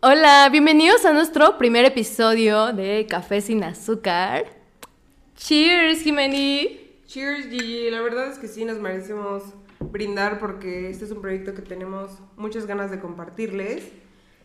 Hola, 0.00 0.48
bienvenidos 0.52 1.04
a 1.04 1.12
nuestro 1.12 1.58
primer 1.58 1.84
episodio 1.84 2.72
de 2.72 3.04
Café 3.10 3.40
sin 3.40 3.64
azúcar. 3.64 4.44
Cheers, 5.34 6.02
Jimeni. 6.02 7.00
Cheers, 7.04 7.48
Gigi. 7.48 7.90
La 7.90 8.00
verdad 8.00 8.30
es 8.30 8.38
que 8.38 8.46
sí 8.46 8.64
nos 8.64 8.78
merecemos 8.78 9.42
brindar 9.80 10.38
porque 10.38 10.88
este 10.88 11.04
es 11.04 11.10
un 11.10 11.20
proyecto 11.20 11.52
que 11.52 11.62
tenemos 11.62 12.12
muchas 12.36 12.64
ganas 12.66 12.92
de 12.92 13.00
compartirles. 13.00 13.88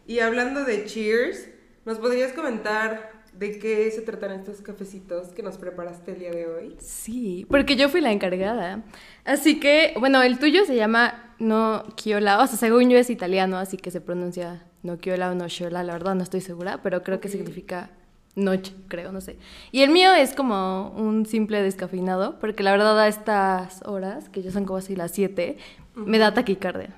Y 0.07 0.21
hablando 0.21 0.63
de 0.63 0.85
Cheers, 0.85 1.49
¿nos 1.85 1.99
podrías 1.99 2.33
comentar 2.33 3.11
de 3.33 3.59
qué 3.59 3.91
se 3.91 4.01
tratan 4.01 4.31
estos 4.31 4.61
cafecitos 4.61 5.29
que 5.29 5.43
nos 5.43 5.57
preparaste 5.57 6.13
el 6.13 6.19
día 6.19 6.31
de 6.31 6.47
hoy? 6.47 6.75
Sí, 6.79 7.45
porque 7.47 7.75
yo 7.75 7.89
fui 7.89 8.01
la 8.01 8.11
encargada. 8.11 8.81
Así 9.23 9.59
que, 9.59 9.93
bueno, 9.99 10.23
el 10.23 10.39
tuyo 10.39 10.65
se 10.65 10.75
llama 10.75 11.32
no 11.43 11.83
Chiola, 11.95 12.41
o 12.41 12.47
sea, 12.47 12.57
según 12.57 12.89
yo 12.89 12.97
es 12.97 13.09
italiano, 13.09 13.57
así 13.57 13.77
que 13.77 13.91
se 13.91 14.01
pronuncia 14.01 14.63
no 14.81 14.95
Chiola 14.97 15.31
o 15.31 15.35
no 15.35 15.47
Chiola, 15.47 15.83
la 15.83 15.93
verdad 15.93 16.15
no 16.15 16.23
estoy 16.23 16.41
segura, 16.41 16.81
pero 16.81 17.03
creo 17.03 17.19
que 17.19 17.29
significa 17.29 17.89
noche, 18.35 18.73
creo, 18.87 19.11
no 19.11 19.21
sé. 19.21 19.37
Y 19.71 19.81
el 19.83 19.91
mío 19.91 20.13
es 20.13 20.33
como 20.33 20.89
un 20.97 21.25
simple 21.25 21.61
descafeinado, 21.61 22.39
porque 22.39 22.63
la 22.63 22.71
verdad 22.71 22.99
a 22.99 23.07
estas 23.07 23.81
horas, 23.85 24.29
que 24.29 24.41
ya 24.41 24.51
son 24.51 24.65
como 24.65 24.77
así 24.77 24.95
las 24.95 25.11
7, 25.11 25.57
me 25.95 26.17
da 26.17 26.33
taquicardia. 26.33 26.89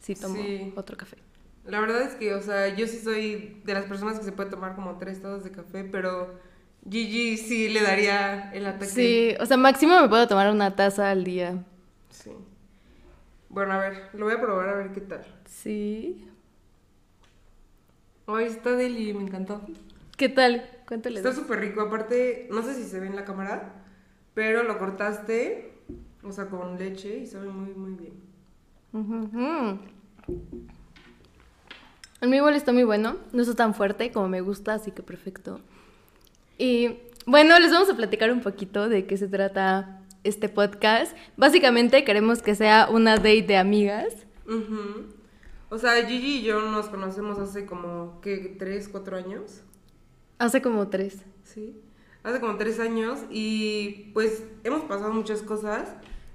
Si 0.00 0.14
tomo 0.14 0.36
Sí. 0.36 0.72
otro 0.76 0.96
café. 0.96 1.16
La 1.64 1.80
verdad 1.80 2.02
es 2.02 2.14
que, 2.14 2.34
o 2.34 2.42
sea, 2.42 2.68
yo 2.76 2.86
sí 2.86 2.98
soy 2.98 3.60
de 3.64 3.74
las 3.74 3.86
personas 3.86 4.18
que 4.18 4.24
se 4.24 4.32
puede 4.32 4.50
tomar 4.50 4.76
como 4.76 4.98
tres 4.98 5.20
tazas 5.20 5.42
de 5.42 5.50
café, 5.50 5.82
pero 5.84 6.38
Gigi 6.88 7.36
sí 7.38 7.68
le 7.68 7.82
daría 7.82 8.52
el 8.52 8.66
ataque. 8.66 8.86
Sí, 8.86 9.34
o 9.40 9.46
sea, 9.46 9.56
máximo 9.56 10.00
me 10.00 10.08
puedo 10.08 10.28
tomar 10.28 10.50
una 10.52 10.76
taza 10.76 11.10
al 11.10 11.24
día. 11.24 11.64
Sí. 12.10 12.30
Bueno, 13.56 13.72
a 13.72 13.78
ver, 13.78 14.10
lo 14.12 14.26
voy 14.26 14.34
a 14.34 14.38
probar 14.38 14.68
a 14.68 14.74
ver 14.74 14.92
qué 14.92 15.00
tal. 15.00 15.24
Sí. 15.46 16.28
Ay, 18.26 18.44
está 18.44 18.72
deli, 18.72 19.14
me 19.14 19.22
encantó. 19.22 19.62
¿Qué 20.18 20.28
tal? 20.28 20.68
¿Cuánto 20.86 21.08
le 21.08 21.20
Está 21.20 21.32
súper 21.32 21.60
rico, 21.60 21.80
aparte, 21.80 22.48
no 22.50 22.62
sé 22.62 22.74
si 22.74 22.84
se 22.84 23.00
ve 23.00 23.06
en 23.06 23.16
la 23.16 23.24
cámara, 23.24 23.82
pero 24.34 24.62
lo 24.62 24.78
cortaste, 24.78 25.72
o 26.22 26.32
sea, 26.32 26.50
con 26.50 26.78
leche 26.78 27.20
y 27.20 27.26
sabe 27.26 27.48
muy, 27.48 27.72
muy 27.72 27.94
bien. 27.94 28.12
El 32.20 32.28
mío 32.28 32.40
igual 32.40 32.56
está 32.56 32.74
muy 32.74 32.84
bueno, 32.84 33.16
no 33.32 33.40
está 33.40 33.54
tan 33.54 33.72
fuerte 33.72 34.12
como 34.12 34.28
me 34.28 34.42
gusta, 34.42 34.74
así 34.74 34.90
que 34.90 35.02
perfecto. 35.02 35.62
Y 36.58 36.98
bueno, 37.24 37.58
les 37.58 37.72
vamos 37.72 37.88
a 37.88 37.96
platicar 37.96 38.30
un 38.32 38.42
poquito 38.42 38.90
de 38.90 39.06
qué 39.06 39.16
se 39.16 39.28
trata 39.28 39.95
este 40.26 40.48
podcast. 40.48 41.16
Básicamente 41.36 42.04
queremos 42.04 42.42
que 42.42 42.54
sea 42.54 42.88
una 42.90 43.16
date 43.16 43.42
de 43.42 43.56
amigas. 43.56 44.26
O 45.68 45.78
sea, 45.78 46.06
Gigi 46.06 46.38
y 46.38 46.42
yo 46.42 46.60
nos 46.70 46.86
conocemos 46.86 47.38
hace 47.38 47.66
como, 47.66 48.20
¿qué? 48.20 48.54
¿Tres, 48.58 48.88
cuatro 48.88 49.16
años? 49.16 49.62
Hace 50.38 50.62
como 50.62 50.88
tres. 50.88 51.24
Sí. 51.44 51.76
Hace 52.22 52.40
como 52.40 52.56
tres 52.56 52.80
años 52.80 53.20
y 53.30 54.10
pues 54.14 54.44
hemos 54.64 54.82
pasado 54.82 55.12
muchas 55.12 55.42
cosas. 55.42 55.88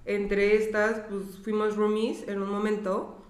Entre 0.06 0.56
estas, 0.56 1.02
pues 1.10 1.40
fuimos 1.44 1.76
roomies 1.76 2.28
en 2.28 2.42
un 2.42 2.50
momento 2.50 3.22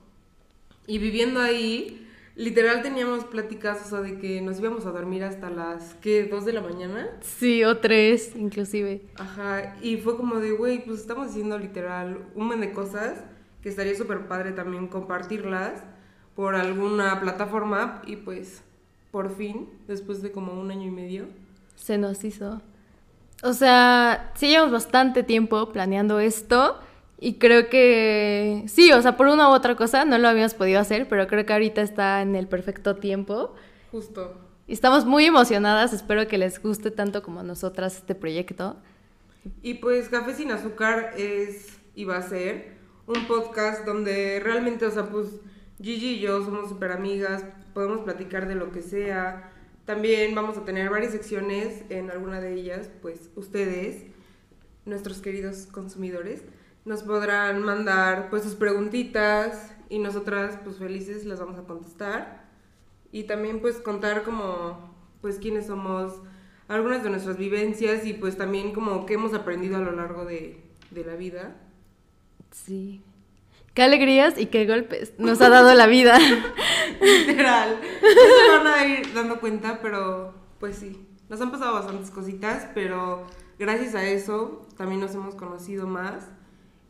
y 0.87 0.97
viviendo 0.97 1.39
ahí, 1.39 2.00
literal 2.35 2.81
teníamos 2.81 3.25
pláticas, 3.25 3.85
o 3.85 3.89
sea, 3.89 3.99
de 4.01 4.17
que 4.19 4.41
nos 4.41 4.59
íbamos 4.59 4.85
a 4.85 4.91
dormir 4.91 5.23
hasta 5.23 5.49
las, 5.49 5.95
¿qué? 5.95 6.25
¿Dos 6.25 6.45
de 6.45 6.53
la 6.53 6.61
mañana? 6.61 7.09
Sí, 7.21 7.63
o 7.63 7.77
tres, 7.77 8.35
inclusive. 8.35 9.01
Ajá, 9.17 9.75
y 9.81 9.97
fue 9.97 10.17
como 10.17 10.39
de, 10.39 10.51
güey, 10.51 10.83
pues 10.85 10.99
estamos 10.99 11.29
haciendo 11.29 11.57
literal 11.57 12.25
un 12.35 12.47
montón 12.47 12.61
de 12.61 12.73
cosas 12.73 13.23
que 13.61 13.69
estaría 13.69 13.95
súper 13.95 14.27
padre 14.27 14.51
también 14.51 14.88
compartirlas 14.88 15.83
por 16.35 16.55
alguna 16.55 17.19
plataforma 17.19 18.01
y 18.05 18.15
pues 18.15 18.63
por 19.11 19.35
fin, 19.35 19.69
después 19.88 20.21
de 20.21 20.31
como 20.31 20.53
un 20.53 20.71
año 20.71 20.88
y 20.88 20.91
medio. 20.91 21.25
Se 21.75 21.97
nos 21.97 22.23
hizo. 22.23 22.61
O 23.43 23.53
sea, 23.53 24.31
sí 24.35 24.47
llevamos 24.47 24.71
bastante 24.71 25.23
tiempo 25.23 25.72
planeando 25.72 26.19
esto 26.19 26.79
y 27.23 27.35
creo 27.35 27.69
que 27.69 28.63
sí, 28.67 28.91
o 28.91 29.01
sea, 29.03 29.15
por 29.15 29.27
una 29.27 29.47
u 29.49 29.51
otra 29.53 29.75
cosa 29.75 30.05
no 30.05 30.17
lo 30.17 30.27
habíamos 30.27 30.55
podido 30.55 30.79
hacer, 30.79 31.07
pero 31.07 31.27
creo 31.27 31.45
que 31.45 31.53
ahorita 31.53 31.83
está 31.83 32.23
en 32.23 32.35
el 32.35 32.47
perfecto 32.47 32.95
tiempo. 32.95 33.53
Justo. 33.91 34.33
Y 34.67 34.73
estamos 34.73 35.05
muy 35.05 35.25
emocionadas, 35.25 35.93
espero 35.93 36.27
que 36.27 36.39
les 36.39 36.59
guste 36.59 36.89
tanto 36.89 37.21
como 37.21 37.41
a 37.41 37.43
nosotras 37.43 37.97
este 37.97 38.15
proyecto. 38.15 38.75
Y 39.61 39.75
pues 39.75 40.09
Café 40.09 40.33
sin 40.33 40.51
azúcar 40.51 41.13
es 41.15 41.77
y 41.93 42.05
va 42.05 42.17
a 42.17 42.23
ser 42.23 42.71
un 43.05 43.27
podcast 43.27 43.85
donde 43.85 44.39
realmente, 44.39 44.88
o 44.88 44.91
sea, 44.91 45.03
pues 45.09 45.27
Gigi 45.79 46.15
y 46.15 46.19
yo 46.21 46.43
somos 46.43 46.69
súper 46.69 46.91
amigas, 46.91 47.45
podemos 47.75 47.99
platicar 47.99 48.47
de 48.47 48.55
lo 48.55 48.71
que 48.71 48.81
sea. 48.81 49.53
También 49.85 50.33
vamos 50.33 50.57
a 50.57 50.65
tener 50.65 50.89
varias 50.89 51.11
secciones, 51.11 51.83
en 51.89 52.09
alguna 52.09 52.41
de 52.41 52.55
ellas, 52.55 52.89
pues 53.03 53.29
ustedes, 53.35 54.05
nuestros 54.85 55.21
queridos 55.21 55.67
consumidores, 55.67 56.41
nos 56.86 57.03
podrán 57.03 57.64
mandar 57.64 58.30
pues 58.30 58.44
sus 58.44 58.56
preguntitas 58.56 59.74
y 59.90 60.00
nosotras 60.00 60.58
pues 60.64 60.78
felices 60.78 61.25
las 61.25 61.40
vamos 61.40 61.58
a 61.59 61.64
contestar. 61.64 62.46
Y 63.12 63.24
también 63.24 63.59
pues 63.62 63.78
contar 63.78 64.24
como 64.24 64.92
pues 65.22 65.38
quiénes 65.38 65.68
somos, 65.68 66.22
algunas 66.68 67.03
de 67.03 67.09
nuestras 67.09 67.38
vivencias 67.38 68.06
y 68.06 68.14
pues 68.14 68.38
también 68.38 68.74
como 68.74 69.06
qué 69.06 69.16
hemos 69.16 69.34
aprendido 69.34 69.78
a 69.78 69.81
lo 69.81 69.92
largo 69.92 70.25
de, 70.25 70.64
de 70.90 71.06
la 71.06 71.16
vida. 71.16 71.56
Sí. 72.52 73.03
Qué 73.74 73.84
alegrías 73.84 74.38
y 74.38 74.48
qué 74.48 74.66
golpes 74.66 75.13
nos 75.18 75.42
ha 75.42 75.50
dado 75.50 75.74
la 75.74 75.88
vida. 75.88 76.18
Literal. 77.02 77.80
No 78.02 78.09
se 78.09 78.58
van 78.58 78.68
a 78.68 78.86
ir 78.86 79.13
dando 79.13 79.40
cuenta, 79.40 79.80
pero 79.81 80.34
pues 80.59 80.78
sí. 80.78 81.06
Nos 81.30 81.40
han 81.40 81.52
pasado 81.52 81.74
bastantes 81.74 82.12
cositas, 82.12 82.68
pero 82.74 83.25
gracias 83.58 83.96
a 83.96 84.06
eso 84.06 84.68
también 84.75 85.00
nos 85.00 85.16
hemos 85.16 85.36
conocido 85.36 85.88
más. 85.88 86.28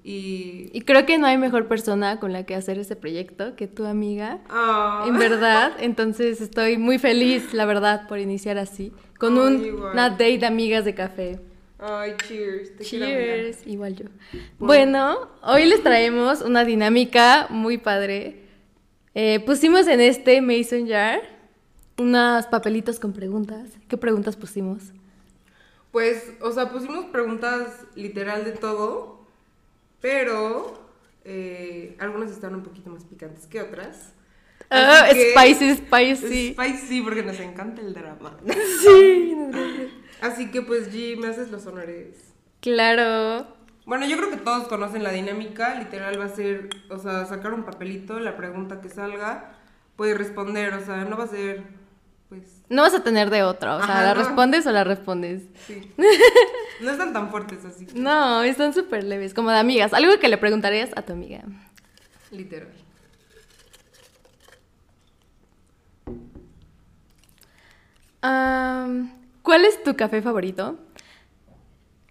Y. 0.04 0.70
Y 0.74 0.82
creo 0.82 1.06
que 1.06 1.18
no 1.18 1.28
hay 1.28 1.38
mejor 1.38 1.68
persona 1.68 2.20
con 2.20 2.34
la 2.34 2.46
que 2.46 2.56
hacer 2.56 2.80
este 2.80 2.96
proyecto 2.96 3.56
que 3.56 3.68
tu 3.68 3.86
amiga. 3.86 4.40
Ah. 4.50 5.06
En 5.08 5.18
verdad, 5.18 5.74
entonces 5.80 6.42
estoy 6.42 6.78
muy 6.78 6.98
feliz, 6.98 7.54
la 7.54 7.66
verdad, 7.66 8.08
por 8.08 8.20
iniciar 8.20 8.58
así, 8.58 8.92
con 9.20 9.38
Ay, 9.38 9.46
un, 9.46 9.66
igual. 9.66 9.94
una 9.94 10.10
date 10.10 10.38
de 10.38 10.46
amigas 10.46 10.86
de 10.86 10.96
café. 10.96 11.40
Ay, 11.80 12.14
cheers. 12.28 12.78
Te 12.78 12.84
quiero. 12.84 13.06
Cheers, 13.06 13.68
igual 13.68 13.96
yo. 13.96 14.06
Bueno, 14.60 15.30
hoy 15.42 15.66
les 15.66 15.82
traemos 15.82 16.42
una 16.42 16.64
dinámica 16.64 17.48
muy 17.50 17.78
padre. 17.78 18.44
Eh, 19.16 19.40
pusimos 19.40 19.88
en 19.88 20.00
este 20.00 20.42
Mason 20.42 20.88
Jar 20.88 21.22
unos 21.98 22.46
papelitos 22.48 23.00
con 23.00 23.14
preguntas. 23.14 23.70
¿Qué 23.88 23.98
preguntas 23.98 24.36
pusimos? 24.36 24.94
Pues, 25.92 26.34
o 26.42 26.52
sea, 26.52 26.70
pusimos 26.70 27.06
preguntas 27.06 27.86
literal 27.96 28.46
de 28.46 28.52
todo, 28.52 29.21
pero 30.02 30.90
eh, 31.24 31.96
algunas 32.00 32.32
están 32.32 32.56
un 32.56 32.64
poquito 32.64 32.90
más 32.90 33.04
picantes 33.06 33.48
que 33.48 33.62
otras. 33.62 34.14
Ah, 34.70 35.08
spicy, 35.12 35.76
spicy. 35.76 36.54
Spicy, 36.54 37.02
porque 37.02 37.24
nos 37.24 37.40
encanta 37.40 37.82
el 37.82 37.94
drama. 37.94 38.38
Sí, 38.82 39.36
Así 40.22 40.52
que 40.52 40.62
pues 40.62 40.94
G, 40.94 41.18
me 41.18 41.28
haces 41.28 41.50
los 41.52 41.66
honores. 41.66 42.34
claro. 42.60 43.48
Bueno, 43.86 44.06
yo 44.06 44.16
creo 44.16 44.30
que 44.30 44.38
todos 44.38 44.68
conocen 44.68 45.02
la 45.04 45.12
dinámica, 45.12 45.74
literal 45.76 46.18
va 46.20 46.26
a 46.26 46.30
ser, 46.30 46.70
o 46.90 47.00
sea, 47.00 47.26
sacar 47.26 47.52
un 47.54 47.64
papelito, 47.64 48.20
la 48.20 48.38
pregunta 48.38 48.80
que 48.80 48.90
salga, 48.90 49.56
puedes 49.96 50.16
responder, 50.18 50.74
o 50.76 50.86
sea, 50.86 51.04
no 51.04 51.18
va 51.18 51.24
a 51.24 51.28
ser, 51.28 51.64
pues, 52.32 52.64
No 52.70 52.84
vas 52.84 52.94
a 52.94 53.04
tener 53.04 53.30
de 53.30 53.44
otra, 53.44 53.76
o 53.76 53.80
sea, 53.84 53.94
Ajá, 53.96 54.04
¿la 54.06 54.14
no. 54.16 54.24
respondes 54.24 54.66
o 54.66 54.72
la 54.72 54.86
respondes? 54.86 55.44
sí. 55.68 55.92
No 56.82 56.90
están 56.90 57.12
tan 57.14 57.30
fuertes 57.30 57.64
así, 57.66 57.86
No, 57.94 58.42
están 58.42 58.74
súper 58.74 59.04
leves, 59.04 59.34
como 59.36 59.52
de 59.52 59.60
amigas. 59.60 59.94
Algo 59.94 60.18
que 60.20 60.30
le 60.30 60.38
preguntarías 60.38 60.90
a 60.96 61.02
tu 61.02 61.12
amiga. 61.14 61.42
literal. 62.32 62.70
¿Cuál 69.42 69.66
es 69.66 69.82
tu 69.84 69.96
café 69.96 70.22
favorito? 70.22 70.78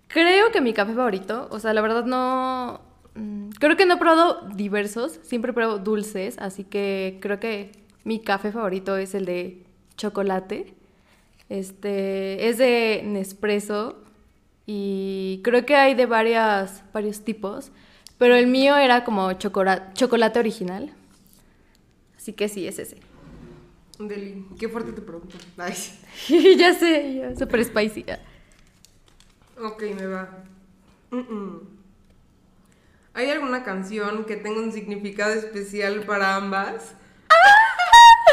Creo 0.09 0.51
que 0.51 0.61
mi 0.61 0.73
café 0.73 0.95
favorito, 0.95 1.49
o 1.51 1.59
sea, 1.61 1.73
la 1.73 1.81
verdad 1.81 2.05
no... 2.05 2.81
mm, 3.15 3.51
Creo 3.61 3.77
que 3.77 3.87
no 3.87 3.95
he 3.95 3.99
probado 3.99 4.49
diversos, 4.55 5.21
siempre 5.23 5.53
pruebo 5.53 5.79
dulces, 5.79 6.37
así 6.39 6.65
que 6.65 7.19
creo 7.23 7.39
que 7.39 7.71
mi 8.05 8.21
café 8.21 8.51
favorito 8.51 8.97
es 8.97 9.15
el 9.15 9.25
de 9.25 9.65
chocolate. 10.01 10.75
Este, 11.51 12.49
es 12.49 12.59
de 12.59 13.03
Nespresso 13.05 14.03
y 14.67 15.41
creo 15.45 15.67
que 15.67 15.75
hay 15.77 15.95
de 15.95 16.07
varias, 16.07 16.83
varios 16.93 17.23
tipos, 17.25 17.71
pero 18.19 18.35
el 18.37 18.47
mío 18.47 18.77
era 18.77 19.05
como 19.05 19.31
chocola- 19.33 19.93
chocolate 19.95 20.39
original. 20.39 20.93
Así 22.17 22.33
que 22.33 22.49
sí, 22.49 22.67
es 22.67 22.79
ese. 22.79 22.99
Deli, 23.99 24.47
qué 24.59 24.69
fuerte 24.69 24.93
tu 24.93 25.05
pregunta. 25.05 25.37
Ya 26.59 26.73
sé, 26.75 27.15
ya, 27.17 27.37
súper 27.37 27.65
spicy. 27.65 28.05
Ok, 29.63 29.83
me 29.95 30.07
va. 30.07 30.45
¿Hay 33.13 33.29
alguna 33.29 33.65
canción 33.65 34.25
que 34.25 34.37
tenga 34.37 34.61
un 34.61 34.73
significado 34.73 35.35
especial 35.35 36.05
para 36.07 36.37
ambas? 36.37 36.95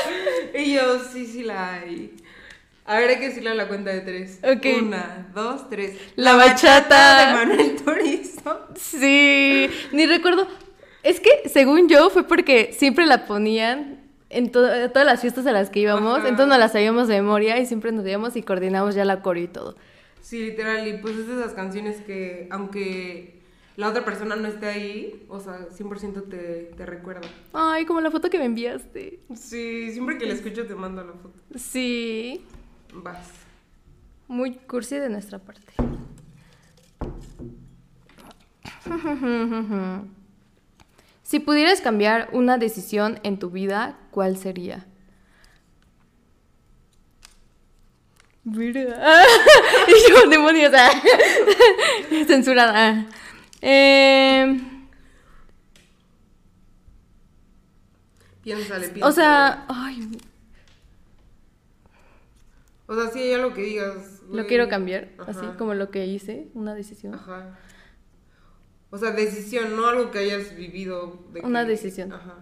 y 0.57 0.73
yo, 0.73 0.99
sí, 1.11 1.25
sí 1.25 1.43
la 1.43 1.73
hay. 1.75 2.13
A 2.85 2.99
ver, 2.99 3.09
hay 3.09 3.19
que 3.19 3.27
decirle 3.29 3.49
a 3.49 3.55
la 3.55 3.67
cuenta 3.67 3.91
de 3.91 3.99
tres. 4.01 4.39
Ok. 4.43 4.65
Una, 4.83 5.27
dos, 5.35 5.69
tres. 5.69 5.97
La 6.15 6.35
bachata. 6.35 7.27
de 7.27 7.33
Manuel 7.33 7.75
Turizo. 7.75 8.67
Sí, 8.75 9.69
ni 9.91 10.05
recuerdo. 10.05 10.47
Es 11.03 11.19
que, 11.19 11.49
según 11.49 11.89
yo, 11.89 12.09
fue 12.09 12.23
porque 12.27 12.73
siempre 12.77 13.05
la 13.05 13.25
ponían 13.25 13.99
en 14.29 14.51
to- 14.51 14.89
todas 14.91 15.05
las 15.05 15.21
fiestas 15.21 15.45
a 15.47 15.51
las 15.51 15.69
que 15.69 15.79
íbamos, 15.81 16.19
Ajá. 16.19 16.27
entonces 16.29 16.47
nos 16.49 16.59
la 16.59 16.69
sabíamos 16.69 17.07
de 17.07 17.15
memoria 17.21 17.57
y 17.59 17.65
siempre 17.65 17.91
nos 17.91 18.05
íbamos 18.05 18.35
y 18.35 18.41
coordinamos 18.41 18.93
ya 18.95 19.05
la 19.05 19.21
coreo 19.21 19.43
y 19.45 19.47
todo. 19.47 19.75
Sí, 20.21 20.39
literal, 20.39 20.85
y 20.87 20.97
pues 20.97 21.15
es 21.15 21.27
de 21.27 21.35
esas 21.41 21.53
canciones 21.53 22.01
que, 22.01 22.47
aunque 22.51 23.36
la 23.77 23.89
otra 23.89 24.03
persona 24.03 24.35
no 24.35 24.47
esté 24.47 24.65
ahí, 24.65 25.25
o 25.29 25.39
sea, 25.39 25.69
100% 25.69 26.27
te, 26.29 26.71
te 26.75 26.85
recuerda. 26.85 27.27
Ay, 27.53 27.85
como 27.85 28.01
la 28.01 28.09
foto 28.11 28.29
que 28.29 28.39
me 28.39 28.45
enviaste. 28.45 29.19
Sí, 29.35 29.91
siempre 29.91 30.17
que 30.17 30.25
la 30.25 30.33
escucho 30.33 30.65
te 30.65 30.75
mando 30.75 31.03
la 31.03 31.13
foto. 31.13 31.39
Sí, 31.55 32.43
Vas. 32.91 33.29
muy 34.27 34.55
cursi 34.55 34.97
de 34.97 35.09
nuestra 35.09 35.39
parte. 35.39 35.73
Si 41.23 41.39
pudieras 41.41 41.81
cambiar 41.81 42.29
una 42.31 42.57
decisión 42.57 43.19
en 43.23 43.37
tu 43.37 43.49
vida, 43.49 43.99
¿cuál 44.11 44.37
sería? 44.37 44.87
Mira. 48.45 48.81
y 49.89 50.09
yo, 50.09 50.29
demonios. 50.29 50.71
ah. 50.73 50.89
Censurada. 52.27 53.05
Eh, 53.61 54.61
Piénsale, 58.43 58.87
piénsale. 58.89 59.03
o 59.05 59.11
sea, 59.11 59.65
ay, 59.67 60.09
O 62.85 62.95
sea, 62.95 63.09
sí 63.11 63.19
hay 63.19 63.33
algo 63.33 63.53
que 63.53 63.61
digas. 63.61 64.21
lo 64.31 64.45
quiero 64.47 64.69
cambiar, 64.69 65.09
Ajá. 65.17 65.31
así 65.31 65.45
como 65.57 65.73
lo 65.73 65.91
que 65.91 66.05
hice, 66.05 66.47
una 66.53 66.73
decisión. 66.73 67.15
Ajá. 67.15 67.57
O 68.89 68.97
sea, 68.97 69.11
decisión, 69.11 69.75
no 69.75 69.87
algo 69.87 70.11
que 70.11 70.19
hayas 70.19 70.55
vivido. 70.55 71.25
de 71.33 71.41
Una 71.41 71.63
que- 71.65 71.71
decisión. 71.71 72.13
Ajá. 72.13 72.35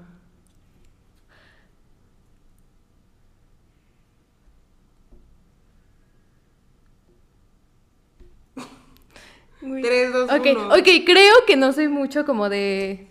Uy. 9.65 9.81
Tres, 9.81 10.13
dos, 10.13 10.29
Ok, 10.31 10.47
uno. 10.51 10.67
ok, 10.69 10.87
creo 11.05 11.33
que 11.47 11.55
no 11.55 11.73
soy 11.73 11.87
mucho 11.87 12.25
como 12.25 12.49
de 12.49 13.07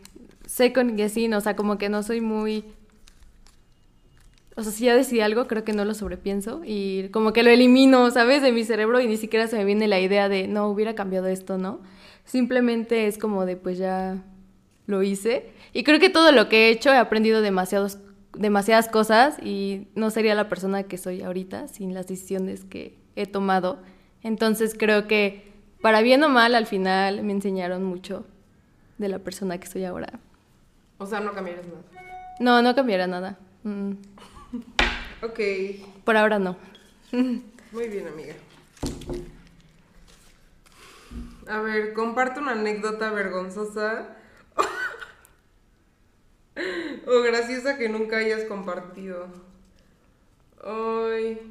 second 0.47 0.97
guessing, 0.97 1.35
o 1.35 1.41
sea, 1.41 1.57
como 1.57 1.79
que 1.79 1.89
no 1.89 2.03
soy 2.03 2.21
muy... 2.21 2.65
O 4.57 4.63
sea, 4.63 4.71
si 4.71 4.85
ya 4.85 4.95
decidí 4.95 5.21
algo, 5.21 5.49
creo 5.49 5.65
que 5.65 5.73
no 5.73 5.85
lo 5.85 5.95
sobrepienso 5.95 6.61
y 6.65 7.09
como 7.09 7.33
que 7.33 7.43
lo 7.43 7.51
elimino, 7.51 8.09
¿sabes? 8.13 8.41
De 8.41 8.53
mi 8.53 8.63
cerebro 8.63 9.01
y 9.01 9.09
ni 9.09 9.17
siquiera 9.17 9.49
se 9.49 9.57
me 9.57 9.65
viene 9.65 9.89
la 9.89 9.99
idea 9.99 10.29
de, 10.29 10.47
no, 10.47 10.69
hubiera 10.69 10.95
cambiado 10.95 11.27
esto, 11.27 11.59
¿no? 11.59 11.81
Simplemente 12.25 13.09
es 13.09 13.19
como 13.19 13.47
de, 13.47 13.57
pues 13.57 13.79
ya 13.79 14.23
lo 14.87 15.03
hice. 15.03 15.51
Y 15.73 15.83
creo 15.83 15.99
que 15.99 16.09
todo 16.09 16.31
lo 16.31 16.49
que 16.49 16.69
he 16.69 16.71
hecho 16.71 16.93
he 16.93 16.97
aprendido 16.97 17.41
demasiados, 17.43 17.99
demasiadas 18.37 18.89
cosas 18.89 19.39
y 19.43 19.89
no 19.97 20.11
sería 20.11 20.37
la 20.37 20.49
persona 20.49 20.85
que 20.85 20.99
soy 20.99 21.23
ahorita 21.23 21.67
sin 21.67 21.93
las 21.93 22.07
decisiones 22.07 22.65
que 22.65 22.97
he 23.17 23.27
tomado. 23.27 23.83
Entonces 24.23 24.77
creo 24.79 25.09
que 25.09 25.53
para 25.85 26.01
bien 26.01 26.25
o 26.25 26.31
mal 26.31 26.55
al 26.55 26.65
final 26.65 27.23
me 27.23 27.35
enseñaron 27.35 27.85
mucho 27.85 28.25
de 28.97 29.11
la 29.11 29.19
persona 29.19 29.61
que 29.61 29.67
soy 29.67 29.85
ahora. 29.85 30.19
O 30.97 31.05
sea, 31.05 31.21
no 31.21 31.35
cambiarías 31.35 31.67
nada. 31.67 31.83
No, 32.41 32.63
no 32.63 32.75
cambiará 32.75 33.07
nada. 33.07 33.37
Mm, 33.65 33.91
Ok. 35.23 35.41
por 36.05 36.17
ahora 36.17 36.39
no. 36.39 36.57
Muy 37.13 37.89
bien, 37.89 38.09
amiga. 38.09 38.35
A 41.51 41.61
ver, 41.61 41.93
comparte 41.93 42.41
una 42.41 42.53
anécdota 42.53 43.11
vergonzosa 43.11 44.17
o 47.07 47.21
graciosa 47.21 47.77
que 47.77 47.91
nunca 47.91 48.17
hayas 48.17 48.45
compartido. 48.45 49.27
Ay. 50.65 51.51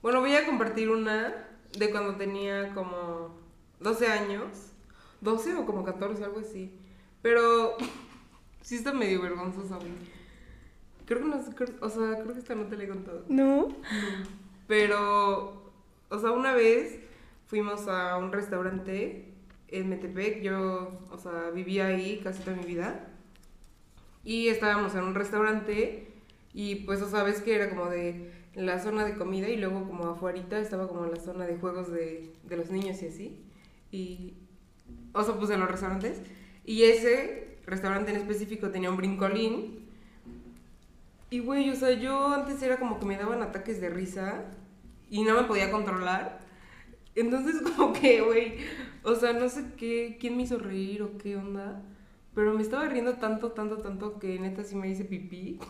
Bueno, 0.00 0.20
voy 0.20 0.34
a 0.34 0.46
compartir 0.46 0.88
una 0.88 1.45
de 1.78 1.90
cuando 1.90 2.16
tenía 2.16 2.74
como 2.74 3.36
12 3.80 4.06
años. 4.06 4.72
12 5.20 5.54
o 5.56 5.66
como 5.66 5.84
14, 5.84 6.24
algo 6.24 6.40
así. 6.40 6.72
Pero 7.22 7.76
sí 8.60 8.76
está 8.76 8.92
medio 8.92 9.22
vergonzosa, 9.22 9.76
güey. 9.76 9.92
Creo 11.06 11.20
que 11.20 11.26
no 11.26 11.36
o 11.36 11.88
sea, 11.88 12.22
creo 12.22 12.32
que 12.32 12.40
esta 12.40 12.54
no 12.54 12.66
te 12.66 12.76
la 12.76 12.84
he 12.84 12.88
contado. 12.88 13.24
No. 13.28 13.68
Pero, 14.66 15.72
o 16.08 16.18
sea, 16.18 16.32
una 16.32 16.52
vez 16.52 16.98
fuimos 17.46 17.86
a 17.86 18.16
un 18.16 18.32
restaurante 18.32 19.32
en 19.68 19.88
Metepec. 19.88 20.42
Yo, 20.42 21.00
o 21.10 21.18
sea, 21.18 21.50
vivía 21.50 21.86
ahí 21.86 22.20
casi 22.22 22.42
toda 22.42 22.56
mi 22.56 22.64
vida. 22.64 23.08
Y 24.24 24.48
estábamos 24.48 24.94
en 24.96 25.04
un 25.04 25.14
restaurante 25.14 26.12
y 26.52 26.76
pues, 26.86 27.02
o 27.02 27.08
sea, 27.08 27.22
ves 27.22 27.42
que 27.42 27.54
era 27.54 27.68
como 27.68 27.86
de 27.86 28.32
la 28.56 28.78
zona 28.78 29.04
de 29.04 29.14
comida 29.14 29.48
y 29.48 29.56
luego 29.56 29.86
como 29.86 30.08
afuerita 30.08 30.58
estaba 30.58 30.88
como 30.88 31.06
la 31.06 31.20
zona 31.20 31.46
de 31.46 31.56
juegos 31.56 31.92
de, 31.92 32.32
de 32.42 32.56
los 32.56 32.70
niños 32.70 33.00
y 33.02 33.06
así. 33.06 33.44
Y, 33.92 34.34
o 35.12 35.22
sea, 35.22 35.34
pues 35.34 35.50
en 35.50 35.60
los 35.60 35.70
restaurantes. 35.70 36.22
Y 36.64 36.82
ese 36.84 37.58
restaurante 37.66 38.10
en 38.10 38.16
específico 38.16 38.70
tenía 38.70 38.90
un 38.90 38.96
brincolín. 38.96 39.86
Y 41.28 41.40
güey, 41.40 41.68
o 41.70 41.74
sea, 41.74 41.92
yo 41.92 42.28
antes 42.28 42.62
era 42.62 42.78
como 42.78 42.98
que 42.98 43.06
me 43.06 43.16
daban 43.16 43.42
ataques 43.42 43.80
de 43.80 43.90
risa 43.90 44.44
y 45.10 45.22
no 45.22 45.34
me 45.34 45.46
podía 45.46 45.70
controlar. 45.70 46.40
Entonces 47.14 47.60
como 47.76 47.92
que, 47.92 48.22
güey, 48.22 48.56
o 49.02 49.14
sea, 49.14 49.34
no 49.34 49.48
sé 49.50 49.64
qué, 49.76 50.16
quién 50.18 50.36
me 50.36 50.44
hizo 50.44 50.58
reír 50.58 51.02
o 51.02 51.18
qué 51.18 51.36
onda, 51.36 51.82
pero 52.34 52.54
me 52.54 52.62
estaba 52.62 52.88
riendo 52.88 53.14
tanto, 53.14 53.52
tanto, 53.52 53.78
tanto 53.78 54.18
que 54.18 54.38
neta 54.38 54.64
sí 54.64 54.76
me 54.76 54.88
hice 54.88 55.04
pipí. 55.04 55.58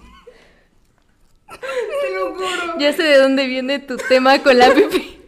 Te 2.03 2.15
lo 2.15 2.35
juro. 2.35 2.79
Ya 2.79 2.93
sé 2.93 3.03
de 3.03 3.19
dónde 3.19 3.47
viene 3.47 3.79
tu 3.79 3.97
tema 3.97 4.43
con 4.43 4.59
la 4.59 4.73
pipí. 4.75 5.21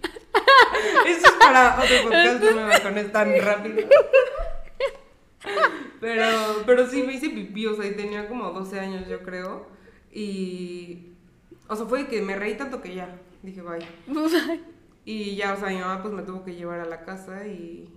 Eso 1.06 1.26
es 1.26 1.32
para 1.32 1.79
otro 1.79 2.03
podcast, 2.05 2.43
no 2.43 2.53
me 2.53 2.65
bajones 2.65 3.12
tan 3.12 3.41
rápido. 3.41 3.88
Pero, 6.00 6.26
pero 6.67 6.87
sí 6.87 7.03
me 7.03 7.15
hice 7.15 7.31
pipí, 7.31 7.67
o 7.67 7.75
sea, 7.75 7.87
y 7.87 7.94
tenía 7.94 8.29
como 8.29 8.50
12 8.50 8.81
años, 8.81 9.09
yo 9.09 9.23
creo. 9.23 9.67
Y. 10.12 11.12
O 11.69 11.76
sea, 11.76 11.87
fue 11.87 12.06
que 12.06 12.23
me 12.23 12.37
reí 12.37 12.56
tanto 12.56 12.81
que 12.81 12.94
ya. 12.94 13.20
Dije, 13.43 13.63
bye. 13.63 13.84
Y 15.05 15.37
ya, 15.37 15.55
o 15.55 15.56
sea, 15.56 15.69
mi 15.69 15.77
mamá 15.77 16.03
pues 16.03 16.13
me 16.13 16.22
tuvo 16.22 16.44
que 16.44 16.55
llevar 16.55 16.81
a 16.81 16.84
la 16.84 17.05
casa 17.05 17.46
y, 17.46 17.89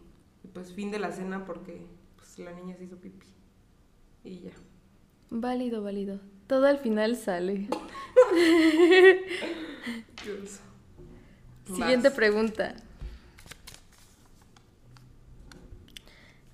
y, 0.43 0.47
pues 0.47 0.73
fin 0.73 0.91
de 0.91 0.99
la 0.99 1.11
cena 1.11 1.45
porque 1.45 1.85
pues 2.15 2.39
la 2.39 2.53
niña 2.53 2.75
se 2.77 2.85
hizo 2.85 2.97
pipí. 2.97 3.27
Y 4.23 4.39
ya. 4.41 4.51
Válido, 5.29 5.83
válido. 5.83 6.19
Todo 6.51 6.65
al 6.65 6.79
final 6.79 7.15
sale. 7.15 7.69
Dios. 10.25 10.59
Siguiente 11.73 12.11
pregunta. 12.11 12.75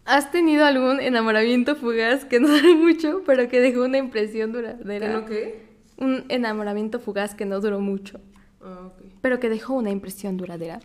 ¿Has 0.05 0.29
tenido 0.29 0.65
algún 0.65 0.99
enamoramiento 0.99 1.75
fugaz 1.75 2.25
que 2.25 2.39
no 2.39 2.47
duró 2.47 2.75
mucho, 2.75 3.23
pero 3.25 3.49
que 3.49 3.59
dejó 3.59 3.85
una 3.85 3.97
impresión 3.97 4.51
¿Qué 4.51 4.57
duradera? 4.59 5.07
no 5.13 5.25
qué? 5.25 5.65
Un 5.97 6.25
enamoramiento 6.29 6.99
fugaz 6.99 7.33
que 7.33 7.45
no 7.45 7.59
duró 7.59 7.79
mucho, 7.79 8.21
Ah, 8.61 8.89
ok. 8.89 9.01
pero 9.21 9.39
que 9.39 9.49
dejó 9.49 9.73
una 9.73 9.89
impresión 9.89 10.37
duradera. 10.37 10.79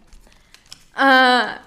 Ah. 0.94 1.60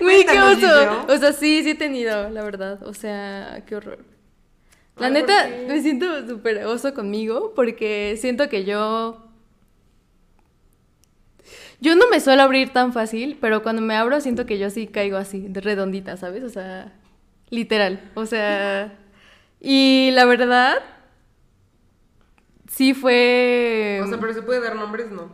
Güey, 0.00 0.24
qué 0.24 0.40
oso. 0.40 1.04
O 1.08 1.16
sea, 1.18 1.32
sí, 1.32 1.64
sí 1.64 1.70
he 1.70 1.74
tenido, 1.74 2.30
la 2.30 2.44
verdad. 2.44 2.80
O 2.84 2.94
sea, 2.94 3.64
qué 3.66 3.74
horror. 3.74 4.11
La 4.96 5.06
Ay, 5.06 5.12
¿por 5.12 5.20
neta, 5.20 5.48
me 5.68 5.80
siento 5.80 6.26
súper 6.26 6.64
oso 6.66 6.94
conmigo 6.94 7.52
porque 7.54 8.16
siento 8.20 8.48
que 8.48 8.64
yo. 8.64 9.28
Yo 11.80 11.96
no 11.96 12.08
me 12.08 12.20
suelo 12.20 12.42
abrir 12.42 12.72
tan 12.72 12.92
fácil, 12.92 13.38
pero 13.40 13.62
cuando 13.62 13.82
me 13.82 13.96
abro 13.96 14.20
siento 14.20 14.46
que 14.46 14.58
yo 14.58 14.70
sí 14.70 14.86
caigo 14.86 15.16
así, 15.16 15.48
de 15.48 15.60
redondita, 15.60 16.16
¿sabes? 16.16 16.44
O 16.44 16.48
sea, 16.48 16.92
literal. 17.50 18.10
O 18.14 18.26
sea. 18.26 18.98
Y 19.60 20.10
la 20.12 20.24
verdad. 20.24 20.78
Sí 22.68 22.94
fue. 22.94 24.00
O 24.04 24.06
sea, 24.08 24.18
pero 24.18 24.32
se 24.32 24.42
puede 24.42 24.60
dar 24.60 24.76
nombres, 24.76 25.10
no. 25.10 25.30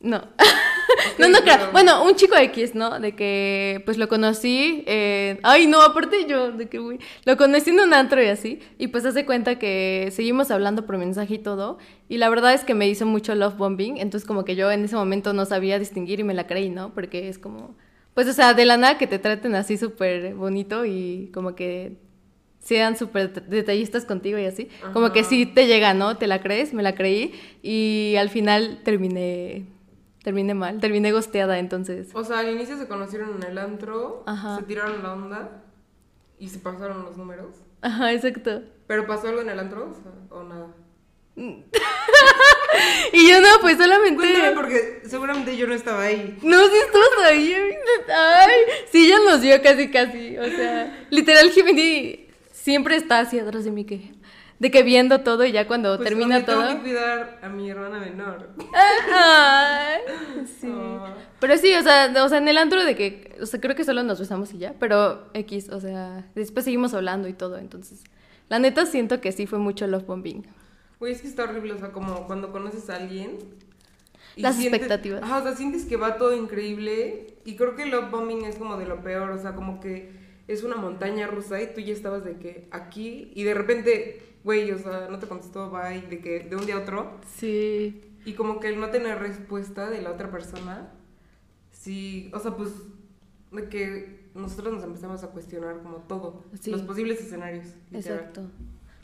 No. 0.00 0.22
No, 1.18 1.28
no, 1.28 1.38
claro. 1.40 1.60
pero- 1.62 1.72
Bueno, 1.72 2.04
un 2.04 2.14
chico 2.14 2.36
X, 2.36 2.74
¿no? 2.74 2.98
De 3.00 3.14
que, 3.14 3.82
pues 3.84 3.98
lo 3.98 4.08
conocí. 4.08 4.84
eh, 4.86 5.38
Ay, 5.42 5.66
no, 5.66 5.80
aparte 5.82 6.26
yo, 6.28 6.52
de 6.52 6.68
que. 6.68 6.78
Lo 7.24 7.36
conocí 7.36 7.70
en 7.70 7.80
un 7.80 7.94
antro 7.94 8.22
y 8.22 8.26
así. 8.26 8.60
Y 8.78 8.88
pues 8.88 9.04
hace 9.04 9.24
cuenta 9.26 9.58
que 9.58 10.08
seguimos 10.12 10.50
hablando 10.50 10.86
por 10.86 10.98
mensaje 10.98 11.34
y 11.34 11.38
todo. 11.38 11.78
Y 12.08 12.18
la 12.18 12.28
verdad 12.28 12.54
es 12.54 12.64
que 12.64 12.74
me 12.74 12.88
hizo 12.88 13.06
mucho 13.06 13.34
love 13.34 13.56
bombing. 13.56 13.98
Entonces, 13.98 14.26
como 14.26 14.44
que 14.44 14.56
yo 14.56 14.70
en 14.70 14.84
ese 14.84 14.96
momento 14.96 15.32
no 15.32 15.44
sabía 15.44 15.78
distinguir 15.78 16.20
y 16.20 16.24
me 16.24 16.34
la 16.34 16.46
creí, 16.46 16.70
¿no? 16.70 16.92
Porque 16.94 17.28
es 17.28 17.38
como. 17.38 17.74
Pues, 18.14 18.28
o 18.28 18.32
sea, 18.32 18.52
de 18.54 18.64
la 18.64 18.76
nada 18.76 18.98
que 18.98 19.06
te 19.06 19.18
traten 19.18 19.54
así 19.54 19.76
súper 19.78 20.34
bonito 20.34 20.84
y 20.84 21.30
como 21.32 21.54
que 21.54 21.96
sean 22.60 22.96
súper 22.96 23.32
detallistas 23.48 24.04
contigo 24.04 24.38
y 24.38 24.44
así. 24.44 24.68
Como 24.92 25.12
que 25.12 25.24
sí 25.24 25.46
te 25.46 25.66
llega, 25.66 25.94
¿no? 25.94 26.16
Te 26.16 26.26
la 26.26 26.40
crees, 26.40 26.72
me 26.74 26.82
la 26.82 26.94
creí 26.94 27.32
y 27.62 28.14
al 28.18 28.28
final 28.28 28.80
terminé, 28.84 29.64
terminé 30.22 30.54
mal, 30.54 30.80
terminé 30.80 31.12
gosteada, 31.12 31.58
entonces. 31.58 32.10
O 32.14 32.24
sea, 32.24 32.40
al 32.40 32.50
inicio 32.50 32.76
se 32.76 32.88
conocieron 32.88 33.36
en 33.36 33.50
el 33.50 33.58
antro, 33.58 34.22
Ajá. 34.26 34.56
se 34.56 34.62
tiraron 34.62 35.02
la 35.02 35.12
onda 35.12 35.62
y 36.38 36.48
se 36.48 36.58
pasaron 36.58 37.04
los 37.04 37.16
números. 37.16 37.56
Ajá, 37.80 38.12
exacto. 38.12 38.62
¿Pero 38.86 39.06
pasó 39.06 39.28
algo 39.28 39.40
en 39.40 39.50
el 39.50 39.58
antro 39.58 39.90
o, 39.90 39.94
sea, 39.94 40.12
o 40.30 40.42
nada? 40.44 40.68
Y 43.12 43.28
yo 43.28 43.40
no, 43.40 43.48
pues 43.60 43.76
solamente... 43.76 44.16
Cuéntame 44.16 44.52
porque 44.52 45.02
seguramente 45.04 45.56
yo 45.56 45.66
no 45.66 45.74
estaba 45.74 46.02
ahí. 46.04 46.38
No, 46.42 46.66
sí 46.66 46.76
estabas 46.76 47.30
ahí. 47.30 47.54
Ay, 48.08 48.50
sí, 48.90 49.08
ya 49.08 49.18
nos 49.18 49.40
vio 49.40 49.60
casi, 49.62 49.90
casi. 49.90 50.38
O 50.38 50.44
sea, 50.44 51.06
literal, 51.10 51.50
Jimmy 51.50 52.28
siempre 52.52 52.96
está 52.96 53.20
así 53.20 53.38
atrás 53.38 53.64
de 53.64 53.70
mí, 53.70 53.84
que, 53.84 54.12
de 54.62 54.70
que 54.70 54.84
viendo 54.84 55.22
todo 55.22 55.44
y 55.44 55.50
ya 55.50 55.66
cuando 55.66 55.96
Pues, 55.96 56.08
termina 56.08 56.36
donde 56.36 56.52
todo. 56.52 56.64
Tengo 56.68 56.76
que 56.84 56.90
cuidar 56.90 57.40
a 57.42 57.48
mi 57.48 57.68
hermana 57.68 57.98
menor. 57.98 58.48
Ay, 59.12 60.00
sí. 60.60 60.68
Ah. 60.70 61.14
Pero 61.40 61.56
sí, 61.58 61.74
o 61.74 61.82
sea, 61.82 62.12
o 62.24 62.28
sea, 62.28 62.38
en 62.38 62.46
el 62.46 62.56
antro 62.58 62.84
de 62.84 62.94
que, 62.94 63.36
o 63.42 63.46
sea, 63.46 63.60
creo 63.60 63.74
que 63.74 63.82
solo 63.82 64.04
nos 64.04 64.20
besamos 64.20 64.52
y 64.54 64.58
ya, 64.58 64.74
pero 64.78 65.24
X, 65.34 65.68
o 65.70 65.80
sea, 65.80 66.30
después 66.36 66.64
seguimos 66.64 66.94
hablando 66.94 67.26
y 67.26 67.32
todo, 67.32 67.58
entonces, 67.58 68.04
la 68.48 68.60
neta 68.60 68.86
siento 68.86 69.20
que 69.20 69.32
sí 69.32 69.46
fue 69.48 69.58
mucho 69.58 69.88
love 69.88 70.06
bombing. 70.06 70.46
Güey, 71.00 71.12
es 71.12 71.22
que 71.22 71.26
está 71.26 71.42
horrible, 71.42 71.72
o 71.72 71.78
sea, 71.78 71.90
como 71.90 72.28
cuando 72.28 72.52
conoces 72.52 72.88
a 72.88 72.94
alguien. 72.96 73.38
Las 74.36 74.54
sientes- 74.54 74.74
expectativas. 74.80 75.22
Ajá, 75.24 75.38
o 75.38 75.42
sea, 75.42 75.56
sientes 75.56 75.84
que 75.86 75.96
va 75.96 76.16
todo 76.16 76.34
increíble. 76.36 77.34
Y 77.44 77.56
creo 77.56 77.74
que 77.74 77.82
el 77.82 77.90
love 77.90 78.10
bombing 78.12 78.44
es 78.44 78.54
como 78.56 78.76
de 78.76 78.86
lo 78.86 79.02
peor, 79.02 79.30
o 79.32 79.38
sea, 79.42 79.54
como 79.56 79.80
que 79.80 80.21
es 80.48 80.62
una 80.64 80.76
montaña 80.76 81.26
rusa 81.26 81.60
y 81.62 81.72
tú 81.74 81.80
ya 81.80 81.92
estabas 81.92 82.24
de 82.24 82.36
que 82.36 82.68
aquí 82.70 83.30
y 83.34 83.44
de 83.44 83.54
repente, 83.54 84.22
güey, 84.44 84.70
o 84.72 84.78
sea, 84.78 85.08
no 85.10 85.18
te 85.18 85.26
contestó, 85.26 85.70
bye, 85.70 86.02
de 86.02 86.20
que 86.20 86.40
de 86.40 86.56
un 86.56 86.66
día 86.66 86.76
a 86.76 86.80
otro. 86.80 87.18
Sí. 87.36 88.00
Y 88.24 88.34
como 88.34 88.60
que 88.60 88.68
el 88.68 88.78
no 88.80 88.90
tener 88.90 89.18
respuesta 89.18 89.90
de 89.90 90.00
la 90.02 90.10
otra 90.12 90.30
persona, 90.30 90.92
sí, 91.70 92.30
o 92.34 92.38
sea, 92.38 92.56
pues, 92.56 92.70
de 93.50 93.68
que 93.68 94.22
nosotros 94.34 94.72
nos 94.74 94.84
empezamos 94.84 95.22
a 95.24 95.28
cuestionar 95.28 95.78
como 95.82 95.96
todo, 95.98 96.44
Sí. 96.60 96.70
los 96.70 96.82
posibles 96.82 97.20
escenarios. 97.20 97.66
literal. 97.90 98.18
Exacto. 98.20 98.40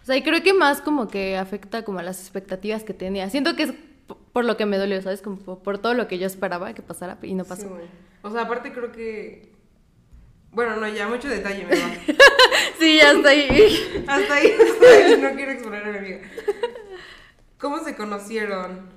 O 0.03 0.05
sea, 0.09 0.17
y 0.17 0.23
creo 0.23 0.43
que 0.43 0.55
más 0.55 0.81
como 0.81 1.09
que 1.09 1.37
afecta 1.37 1.85
como 1.85 1.99
a 1.99 2.03
las 2.03 2.21
expectativas 2.21 2.83
que 2.83 2.95
tenía. 2.95 3.29
Siento 3.29 3.55
que 3.57 3.65
es 3.65 3.75
por 4.33 4.47
lo 4.47 4.57
que 4.57 4.65
me 4.65 4.79
dolió, 4.79 5.03
¿sabes? 5.03 5.21
Como 5.21 5.37
por, 5.63 5.79
todo 5.79 5.93
lo 5.93 6.09
que 6.09 6.19
yo 6.19 6.27
esperaba 6.27 6.73
que 6.73 6.81
pasara 6.81 7.19
y 7.23 7.35
no 7.35 7.45
Sí, 7.45 7.51
pasó. 7.51 7.69
güey. 7.69 7.85
o 8.23 8.31
sea, 8.31 8.43
aparte 8.43 8.73
creo 8.73 8.91
que, 8.93 9.53
bueno, 10.53 10.77
no, 10.77 10.89
ya 10.89 11.09
mucho 11.09 11.29
detalle 11.29 11.65
me 11.65 11.75
va. 11.77 11.91
Sí, 12.79 12.97
ya 12.97 13.11
está 13.11 13.31
ahí. 13.31 14.05
Hasta 14.07 14.35
ahí, 14.35 14.53
hasta 14.53 14.87
ahí, 14.87 15.21
no 15.21 15.35
quiero 15.35 15.51
exponer 15.51 15.85
a 15.85 15.91
mi 15.91 15.99
amiga. 15.99 16.21
¿Cómo 17.59 17.83
se 17.83 17.97
conocieron? 17.97 18.89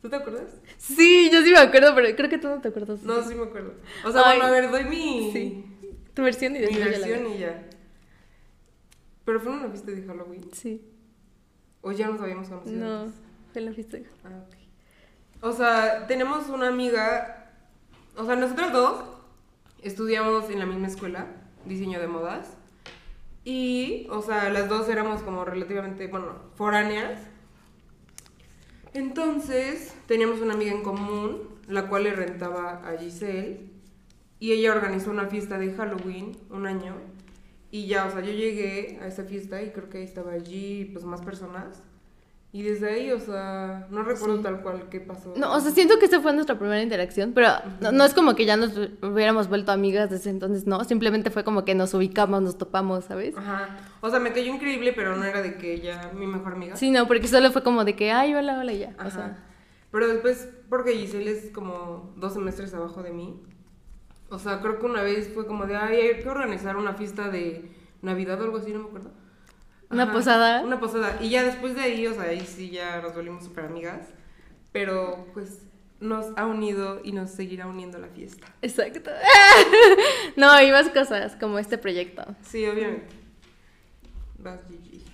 ¿Tú 0.00 0.08
te 0.08 0.16
acuerdas? 0.16 0.54
Sí, 0.78 1.28
yo 1.32 1.42
sí 1.42 1.50
me 1.50 1.58
acuerdo, 1.58 1.94
pero 1.96 2.14
creo 2.14 2.30
que 2.30 2.38
tú 2.38 2.48
no 2.48 2.60
te 2.60 2.68
acuerdas. 2.68 3.02
No, 3.02 3.22
sí 3.22 3.34
me 3.34 3.44
acuerdo. 3.44 3.74
O 4.04 4.12
sea, 4.12 4.22
Ay. 4.24 4.38
bueno, 4.38 4.44
a 4.44 4.50
ver, 4.52 4.70
doy 4.70 4.84
mi, 4.84 5.30
Sí. 5.32 5.64
Tu 6.14 6.22
versión 6.22 6.54
y 6.54 6.60
mi 6.60 6.78
versión 6.78 7.26
y 7.26 7.38
ya. 7.38 7.64
Pero 9.24 9.40
fue 9.40 9.52
una 9.52 9.68
fiesta 9.68 9.90
de 9.90 10.02
Halloween. 10.02 10.48
Sí. 10.52 10.82
O 11.80 11.90
ya 11.92 12.08
nos 12.08 12.20
habíamos 12.20 12.48
conocido. 12.48 12.78
No, 12.78 13.00
antes? 13.02 13.14
fue 13.52 13.60
en 13.62 13.66
la 13.66 13.72
fiesta. 13.72 13.98
Ah, 14.24 14.44
ok. 14.46 14.54
O 15.42 15.52
sea, 15.52 16.06
tenemos 16.06 16.48
una 16.48 16.68
amiga. 16.68 17.50
O 18.16 18.24
sea, 18.26 18.36
nosotros 18.36 18.72
dos 18.72 19.04
estudiamos 19.82 20.48
en 20.50 20.58
la 20.58 20.66
misma 20.66 20.86
escuela, 20.86 21.26
diseño 21.66 22.00
de 22.00 22.08
modas. 22.08 22.56
Y, 23.44 24.06
o 24.10 24.22
sea, 24.22 24.50
las 24.50 24.68
dos 24.68 24.88
éramos 24.88 25.22
como 25.22 25.44
relativamente, 25.44 26.06
bueno, 26.06 26.36
foráneas. 26.54 27.20
Entonces, 28.94 29.94
teníamos 30.06 30.40
una 30.40 30.54
amiga 30.54 30.72
en 30.72 30.82
común, 30.82 31.48
la 31.66 31.88
cual 31.88 32.04
le 32.04 32.12
rentaba 32.14 32.86
a 32.88 32.96
Giselle. 32.98 33.60
Y 34.38 34.52
ella 34.52 34.72
organizó 34.72 35.10
una 35.10 35.26
fiesta 35.26 35.58
de 35.58 35.72
Halloween 35.72 36.36
un 36.50 36.66
año. 36.66 36.94
Y 37.70 37.86
ya, 37.86 38.06
o 38.06 38.10
sea, 38.10 38.20
yo 38.20 38.32
llegué 38.32 38.98
a 39.00 39.06
esa 39.06 39.24
fiesta 39.24 39.62
y 39.62 39.70
creo 39.70 39.88
que 39.88 39.98
ahí 39.98 40.04
estaba 40.04 40.32
allí 40.32 40.90
pues 40.92 41.04
más 41.04 41.22
personas. 41.22 41.82
Y 42.54 42.62
desde 42.62 42.90
ahí, 42.90 43.10
o 43.12 43.18
sea, 43.18 43.86
no 43.88 44.02
recuerdo 44.02 44.36
Sí. 44.36 44.42
tal 44.42 44.60
cual 44.60 44.88
qué 44.90 45.00
pasó. 45.00 45.32
No, 45.38 45.54
o 45.54 45.60
sea, 45.60 45.70
siento 45.70 45.98
que 45.98 46.04
esa 46.04 46.20
fue 46.20 46.34
nuestra 46.34 46.58
primera 46.58 46.82
interacción, 46.82 47.32
pero 47.32 47.48
no, 47.80 47.92
no 47.92 48.04
es 48.04 48.12
como 48.12 48.34
que 48.34 48.44
ya 48.44 48.58
nos 48.58 48.76
hubiéramos 49.00 49.48
vuelto 49.48 49.72
amigas 49.72 50.10
desde 50.10 50.28
entonces, 50.28 50.66
no. 50.66 50.84
Simplemente 50.84 51.30
fue 51.30 51.44
como 51.44 51.64
que 51.64 51.74
nos 51.74 51.94
ubicamos, 51.94 52.42
nos 52.42 52.58
topamos, 52.58 53.06
¿sabes? 53.06 53.34
Ajá. 53.38 53.78
O 54.02 54.10
sea, 54.10 54.18
me 54.20 54.34
cayó 54.34 54.52
increíble, 54.54 54.92
pero 54.94 55.16
no 55.16 55.24
era 55.24 55.40
de 55.40 55.54
que 55.56 55.72
ella, 55.72 56.10
mi 56.14 56.26
mejor 56.26 56.52
amiga. 56.52 56.76
Sí, 56.76 56.90
no, 56.90 57.06
porque 57.06 57.26
solo 57.26 57.50
fue 57.52 57.62
como 57.62 57.86
de 57.86 57.96
que, 57.96 58.12
ay, 58.12 58.34
hola, 58.34 58.58
hola, 58.60 58.72
ya. 58.74 58.94
Ajá. 58.98 59.08
O 59.08 59.10
sea, 59.10 59.44
Pero 59.90 60.08
después, 60.08 60.48
porque 60.68 60.92
Giselle 60.92 61.30
es 61.30 61.50
como 61.52 62.12
dos 62.16 62.34
semestres 62.34 62.74
abajo 62.74 63.02
de 63.02 63.12
mí. 63.12 63.42
O 64.28 64.38
sea, 64.38 64.60
creo 64.60 64.78
que 64.78 64.84
una 64.86 65.02
vez 65.02 65.30
fue 65.32 65.46
como 65.46 65.64
de, 65.66 65.76
ay, 65.76 65.96
hay 65.96 66.22
que 66.22 66.28
organizar 66.28 66.76
una 66.76 66.92
fiesta 66.94 67.28
de 67.30 67.70
Navidad 68.02 68.38
o 68.40 68.44
algo 68.44 68.58
así, 68.58 68.72
no 68.72 68.80
me 68.80 68.84
acuerdo. 68.88 69.10
Una 69.92 70.12
posada. 70.12 70.62
Una 70.62 70.80
posada. 70.80 71.18
Y 71.20 71.30
ya 71.30 71.44
después 71.44 71.74
de 71.74 71.82
ahí, 71.82 72.06
o 72.06 72.14
sea, 72.14 72.24
ahí 72.24 72.40
sí 72.40 72.70
ya 72.70 73.00
nos 73.00 73.14
volvimos 73.14 73.44
súper 73.44 73.66
amigas. 73.66 74.08
Pero 74.72 75.26
pues 75.34 75.60
nos 76.00 76.26
ha 76.36 76.46
unido 76.46 77.00
y 77.04 77.12
nos 77.12 77.30
seguirá 77.30 77.66
uniendo 77.66 77.98
la 77.98 78.08
fiesta. 78.08 78.46
exacto. 78.62 79.10
no, 80.36 80.50
hay 80.50 80.70
más 80.72 80.88
cosas 80.88 81.36
como 81.36 81.58
este 81.58 81.78
proyecto. 81.78 82.24
Sí, 82.42 82.66
obviamente. 82.66 83.14
Vas, 84.38 84.58
Gigi. 84.68 85.04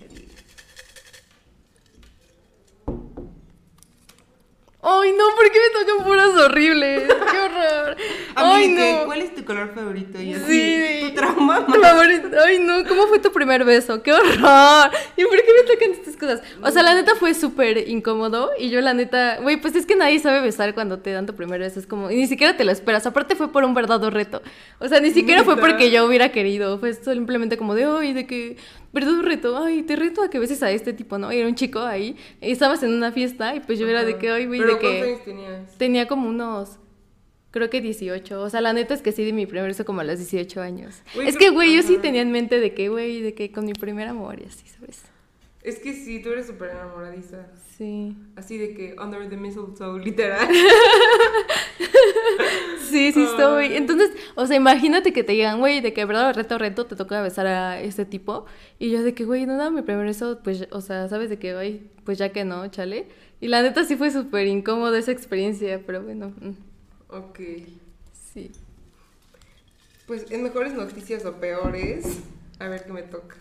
Ay, 4.81 5.11
no, 5.11 5.25
¿por 5.35 5.51
qué 5.51 5.59
me 5.59 5.85
tocan 5.87 6.07
puras 6.07 6.29
horribles? 6.29 7.03
¡Qué 7.09 7.39
horror! 7.39 7.97
Ay, 8.37 8.69
no. 8.69 9.07
¿cuál 9.07 9.23
es 9.23 9.35
tu 9.35 9.45
color 9.45 9.75
favorito? 9.75 10.21
Y 10.23 10.33
así, 10.35 10.45
Sí. 10.47 11.09
tu 11.09 11.15
trauma. 11.17 11.67
Tu 11.67 11.73
favorito. 11.81 12.29
Ay, 12.47 12.61
no, 12.61 12.87
¿cómo 12.87 13.09
fue 13.09 13.19
tu 13.19 13.33
primer 13.33 13.65
beso? 13.65 14.01
¡Qué 14.05 14.13
horror! 14.13 14.91
¿Y 15.17 15.25
por 15.25 15.37
qué 15.37 15.53
me 15.53 15.73
tocan 15.75 15.91
estas 15.91 16.17
cosas? 16.17 16.43
O 16.63 16.71
sea, 16.71 16.85
la 16.85 16.95
neta 16.95 17.17
fue 17.17 17.35
súper 17.35 17.89
incómodo 17.89 18.51
y 18.57 18.71
yo 18.71 18.81
la 18.81 18.95
neta, 18.95 19.39
güey, 19.43 19.57
pues 19.61 19.75
es 19.75 19.85
que 19.85 19.97
nadie 19.97 20.21
sabe 20.21 20.41
besar 20.43 20.73
cuando 20.75 21.01
te 21.01 21.11
dan 21.11 21.27
tu 21.27 21.35
primer 21.35 21.59
beso, 21.59 21.81
es 21.81 21.87
como, 21.89 22.13
y 22.13 22.15
ni 22.15 22.29
siquiera 22.29 22.57
te 22.57 22.65
lo 22.65 22.71
esperas, 22.71 23.05
aparte 23.05 23.35
fue 23.35 23.51
por 23.51 23.65
un 23.65 23.75
verdadero 23.75 24.11
reto. 24.11 24.43
O 24.79 24.87
sea, 24.87 25.01
ni 25.01 25.11
siquiera 25.11 25.43
fue 25.43 25.57
porque 25.57 25.91
yo 25.91 26.07
hubiera 26.07 26.29
querido, 26.31 26.79
fue 26.79 26.95
simplemente 26.95 27.57
como 27.57 27.75
de, 27.75 27.85
ay, 27.85 28.13
de 28.13 28.29
que, 28.29 28.57
verdadero 28.99 29.23
reto, 29.23 29.57
ay, 29.57 29.83
te 29.83 29.97
reto 29.97 30.23
a 30.23 30.31
que 30.31 30.39
beses 30.39 30.63
a 30.63 30.71
este 30.71 30.93
tipo, 30.93 31.19
¿no? 31.19 31.33
Y 31.33 31.39
era 31.39 31.49
un 31.49 31.55
chico 31.55 31.81
ahí, 31.81 32.17
estabas 32.41 32.83
en 32.83 32.93
una 32.93 33.13
fiesta 33.13 33.55
y 33.55 33.61
pues 33.61 33.79
yo 33.79 33.89
era 33.89 34.05
de 34.05 34.17
que, 34.19 34.31
ay, 34.31 34.47
güey, 34.47 34.61
¿Pero 34.61 34.75
de 34.75 34.81
cuántos 34.81 35.01
que... 35.01 35.11
años 35.11 35.25
tenías? 35.25 35.79
Tenía 35.79 36.09
como 36.09 36.29
unos. 36.29 36.79
Creo 37.51 37.71
que 37.71 37.81
18. 37.81 38.43
O 38.43 38.51
sea, 38.51 38.61
la 38.61 38.73
neta 38.75 38.93
es 38.93 39.01
que 39.01 39.11
sí 39.11 39.25
di 39.25 39.33
mi 39.33 39.47
primer 39.47 39.69
beso 39.69 39.85
como 39.85 40.03
a 40.03 40.05
los 40.05 40.19
18 40.19 40.61
años. 40.61 41.03
Es 41.25 41.37
que, 41.39 41.49
güey, 41.49 41.75
yo 41.75 41.83
sí 41.83 41.97
tenía 41.97 42.21
en 42.21 42.31
mente 42.31 42.61
de 42.61 42.75
que, 42.75 42.91
güey, 42.91 43.23
de 43.23 43.33
que 43.35 43.51
con 43.51 43.65
mi 43.65 43.73
primer 43.73 44.07
amor 44.07 44.39
y 44.41 44.47
así, 44.47 44.67
¿sabes? 44.69 45.03
Es 45.69 45.79
que 45.81 45.93
sí, 45.93 46.21
tú 46.23 46.31
eres 46.31 46.47
súper 46.47 46.71
enamoradiza. 46.71 47.47
Sí. 47.77 48.17
Así 48.37 48.57
de 48.57 48.73
que 48.73 48.97
under 48.99 49.29
the 49.29 49.37
mistletoe, 49.37 49.99
literal. 50.03 50.49
Sí, 52.89 53.13
sí 53.13 53.23
estoy. 53.23 53.75
Entonces, 53.75 54.13
o 54.35 54.47
sea, 54.47 54.57
imagínate 54.57 55.13
que 55.13 55.23
te 55.23 55.33
digan, 55.33 55.59
güey, 55.59 55.83
de 55.83 55.93
que 55.93 56.07
verdad 56.07 56.35
reto 56.35 56.57
reto 56.57 56.87
te 56.87 56.97
toca 56.97 57.21
besar 57.21 57.47
a 57.47 57.83
este 57.83 58.07
tipo. 58.07 58.47
Y 58.79 58.91
yo 58.91 59.03
de 59.03 59.13
que, 59.13 59.27
güey, 59.27 59.45
no, 59.45 59.59
no, 59.59 59.71
mi 59.71 59.83
primer 59.83 60.07
beso, 60.07 60.41
pues, 60.43 60.67
o 60.71 60.81
sea, 60.81 61.07
¿sabes 61.07 61.29
de 61.29 61.39
que, 61.39 61.53
güey? 61.53 61.83
Pues 62.05 62.17
ya 62.17 62.33
que 62.33 62.47
no, 62.47 62.67
chale. 62.69 63.09
Y 63.43 63.49
la 63.49 63.61
neta 63.61 63.85
sí 63.85 63.97
fue 63.97 64.11
súper 64.11 64.47
incómoda 64.47 64.99
esa 64.99 65.13
experiencia, 65.13 65.83
pero 65.85 66.03
bueno, 66.03 66.33
mm, 66.41 67.15
ok. 67.15 67.41
sí. 68.15 68.51
Pues 70.07 70.31
en 70.31 70.45
mejores 70.45 70.73
noticias 70.73 71.27
o 71.27 71.35
peores, 71.35 72.21
a 72.59 72.69
ver 72.69 72.87
qué 72.87 72.93
me 72.95 73.03
toca. 73.03 73.37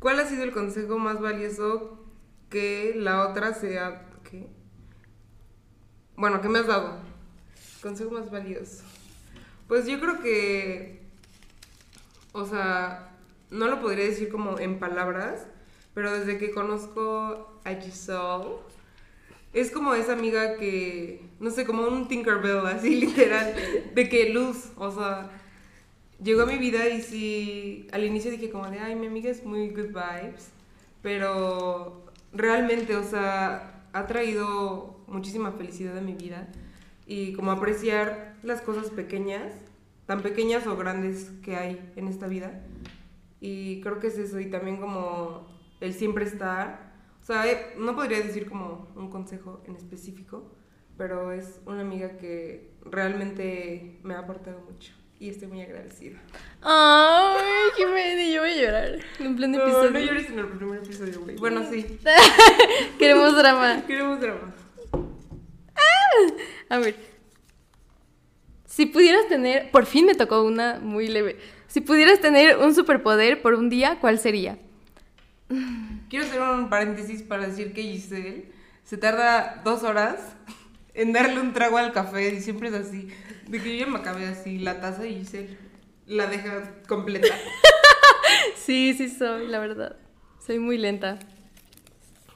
¿Cuál 0.00 0.18
ha 0.18 0.26
sido 0.26 0.44
el 0.44 0.52
consejo 0.52 0.98
más 0.98 1.20
valioso 1.20 1.98
que 2.48 2.94
la 2.96 3.28
otra 3.28 3.52
sea... 3.52 4.06
¿Qué? 4.24 4.48
Bueno, 6.16 6.40
¿qué 6.40 6.48
me 6.48 6.58
has 6.58 6.66
dado? 6.66 6.98
Consejo 7.82 8.10
más 8.10 8.30
valioso. 8.30 8.82
Pues 9.68 9.86
yo 9.86 10.00
creo 10.00 10.20
que... 10.22 11.02
O 12.32 12.46
sea, 12.46 13.14
no 13.50 13.68
lo 13.68 13.80
podría 13.82 14.06
decir 14.06 14.30
como 14.30 14.58
en 14.58 14.78
palabras, 14.78 15.46
pero 15.92 16.12
desde 16.12 16.38
que 16.38 16.50
conozco 16.50 17.60
a 17.64 17.74
Giselle, 17.74 18.56
es 19.52 19.70
como 19.70 19.94
esa 19.94 20.14
amiga 20.14 20.56
que, 20.56 21.28
no 21.40 21.50
sé, 21.50 21.66
como 21.66 21.86
un 21.86 22.08
Tinkerbell, 22.08 22.66
así 22.66 22.96
literal, 23.00 23.54
de 23.94 24.08
que 24.08 24.30
luz, 24.30 24.70
o 24.76 24.90
sea, 24.90 25.30
llegó 26.22 26.42
a 26.42 26.46
mi 26.46 26.58
vida 26.58 26.88
y 26.88 27.02
sí, 27.02 27.88
al 27.92 28.04
inicio 28.04 28.30
dije 28.30 28.50
como 28.50 28.68
de, 28.68 28.78
ay, 28.78 28.94
mi 28.94 29.06
amiga 29.06 29.30
es 29.30 29.44
muy 29.44 29.70
good 29.70 29.88
vibes, 29.88 30.50
pero 31.02 32.04
realmente, 32.32 32.96
o 32.96 33.02
sea, 33.02 33.86
ha 33.92 34.06
traído 34.06 35.00
muchísima 35.06 35.52
felicidad 35.52 35.98
a 35.98 36.02
mi 36.02 36.14
vida 36.14 36.48
y 37.06 37.32
como 37.32 37.50
apreciar 37.50 38.36
las 38.42 38.60
cosas 38.60 38.90
pequeñas, 38.90 39.52
tan 40.06 40.22
pequeñas 40.22 40.66
o 40.66 40.76
grandes 40.76 41.30
que 41.42 41.56
hay 41.56 41.92
en 41.96 42.08
esta 42.08 42.26
vida. 42.26 42.64
Y 43.40 43.80
creo 43.80 44.00
que 44.00 44.08
es 44.08 44.18
eso, 44.18 44.38
y 44.38 44.50
también 44.50 44.76
como 44.76 45.46
el 45.80 45.94
siempre 45.94 46.24
estar. 46.24 46.92
O 47.22 47.24
sea, 47.24 47.50
eh, 47.50 47.74
no 47.78 47.96
podría 47.96 48.20
decir 48.20 48.48
como 48.48 48.88
un 48.96 49.10
consejo 49.10 49.62
en 49.66 49.76
específico, 49.76 50.52
pero 50.98 51.32
es 51.32 51.60
una 51.66 51.80
amiga 51.80 52.18
que 52.18 52.74
realmente 52.84 53.98
me 54.02 54.14
ha 54.14 54.20
aportado 54.20 54.60
mucho 54.60 54.99
y 55.20 55.28
estoy 55.28 55.48
muy 55.48 55.60
agradecida. 55.60 56.18
Ay, 56.62 57.70
Jimena, 57.76 58.24
yo 58.32 58.40
voy 58.40 58.50
a 58.50 58.56
llorar 58.56 58.98
en 59.18 59.36
pleno 59.36 59.58
No, 59.58 59.64
episodio. 59.64 59.90
no 59.90 59.98
llores 60.00 60.30
en 60.30 60.38
el 60.38 60.48
primer 60.48 60.78
episodio, 60.82 61.20
güey. 61.20 61.36
Bueno, 61.36 61.62
sí. 61.70 61.86
Queremos 62.98 63.36
drama. 63.36 63.82
Queremos 63.86 64.18
drama. 64.18 64.54
A 66.70 66.78
ver. 66.78 66.96
Si 68.66 68.86
pudieras 68.86 69.28
tener, 69.28 69.70
por 69.70 69.84
fin 69.84 70.06
me 70.06 70.14
tocó 70.14 70.42
una 70.42 70.78
muy 70.80 71.06
leve. 71.08 71.38
Si 71.66 71.80
pudieras 71.82 72.20
tener 72.20 72.56
un 72.56 72.74
superpoder 72.74 73.42
por 73.42 73.54
un 73.54 73.68
día, 73.68 73.98
¿cuál 74.00 74.18
sería? 74.18 74.58
Quiero 76.08 76.24
hacer 76.24 76.40
un 76.40 76.70
paréntesis 76.70 77.22
para 77.22 77.46
decir 77.46 77.72
que 77.74 77.82
Giselle 77.82 78.50
se 78.84 78.96
tarda 78.96 79.60
dos 79.64 79.82
horas 79.82 80.34
en 81.00 81.12
darle 81.12 81.40
un 81.40 81.52
trago 81.52 81.78
al 81.78 81.92
café 81.92 82.34
y 82.34 82.40
siempre 82.40 82.68
es 82.68 82.74
así. 82.74 83.08
De 83.48 83.60
que 83.60 83.78
yo 83.78 83.86
ya 83.86 83.90
me 83.90 83.98
acabé 83.98 84.26
así 84.26 84.58
la 84.58 84.80
taza 84.80 85.06
y 85.06 85.16
Giselle 85.16 85.56
la 86.06 86.26
deja 86.26 86.74
completa. 86.86 87.34
Sí, 88.54 88.94
sí 88.96 89.08
soy, 89.08 89.48
la 89.48 89.58
verdad. 89.58 89.96
Soy 90.38 90.60
muy 90.60 90.78
lenta. 90.78 91.18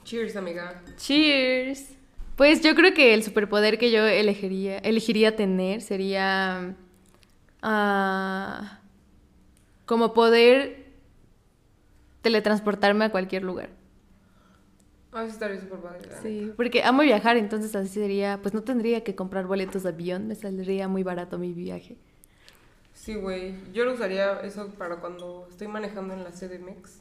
Cheers, 0.02 0.34
amiga. 0.34 0.82
Cheers. 0.96 1.90
Pues 2.36 2.60
yo 2.62 2.74
creo 2.74 2.92
que 2.92 3.14
el 3.14 3.22
superpoder 3.22 3.78
que 3.78 3.92
yo 3.92 4.04
elegiría, 4.04 4.78
elegiría 4.78 5.36
tener 5.36 5.80
sería 5.80 6.74
ah, 7.62 8.80
como 9.86 10.12
poder 10.12 10.88
teletransportarme 12.22 13.04
a 13.04 13.10
cualquier 13.10 13.44
lugar. 13.44 13.70
Ah, 15.14 15.24
estaría 15.24 15.60
súper 15.60 15.78
padre. 15.78 16.08
Sí, 16.22 16.52
porque 16.56 16.82
amo 16.82 17.02
viajar, 17.02 17.36
entonces 17.36 17.74
así 17.76 17.88
sería, 17.88 18.40
pues 18.42 18.52
no 18.52 18.62
tendría 18.62 19.04
que 19.04 19.14
comprar 19.14 19.46
boletos 19.46 19.84
de 19.84 19.90
avión, 19.90 20.26
me 20.26 20.34
saldría 20.34 20.88
muy 20.88 21.04
barato 21.04 21.38
mi 21.38 21.52
viaje. 21.52 21.96
Sí, 22.94 23.14
güey. 23.14 23.54
Yo 23.72 23.84
lo 23.84 23.92
usaría 23.94 24.40
eso 24.40 24.68
para 24.78 24.96
cuando 24.96 25.46
estoy 25.50 25.68
manejando 25.68 26.14
en 26.14 26.24
la 26.24 26.30
CDMX 26.32 27.00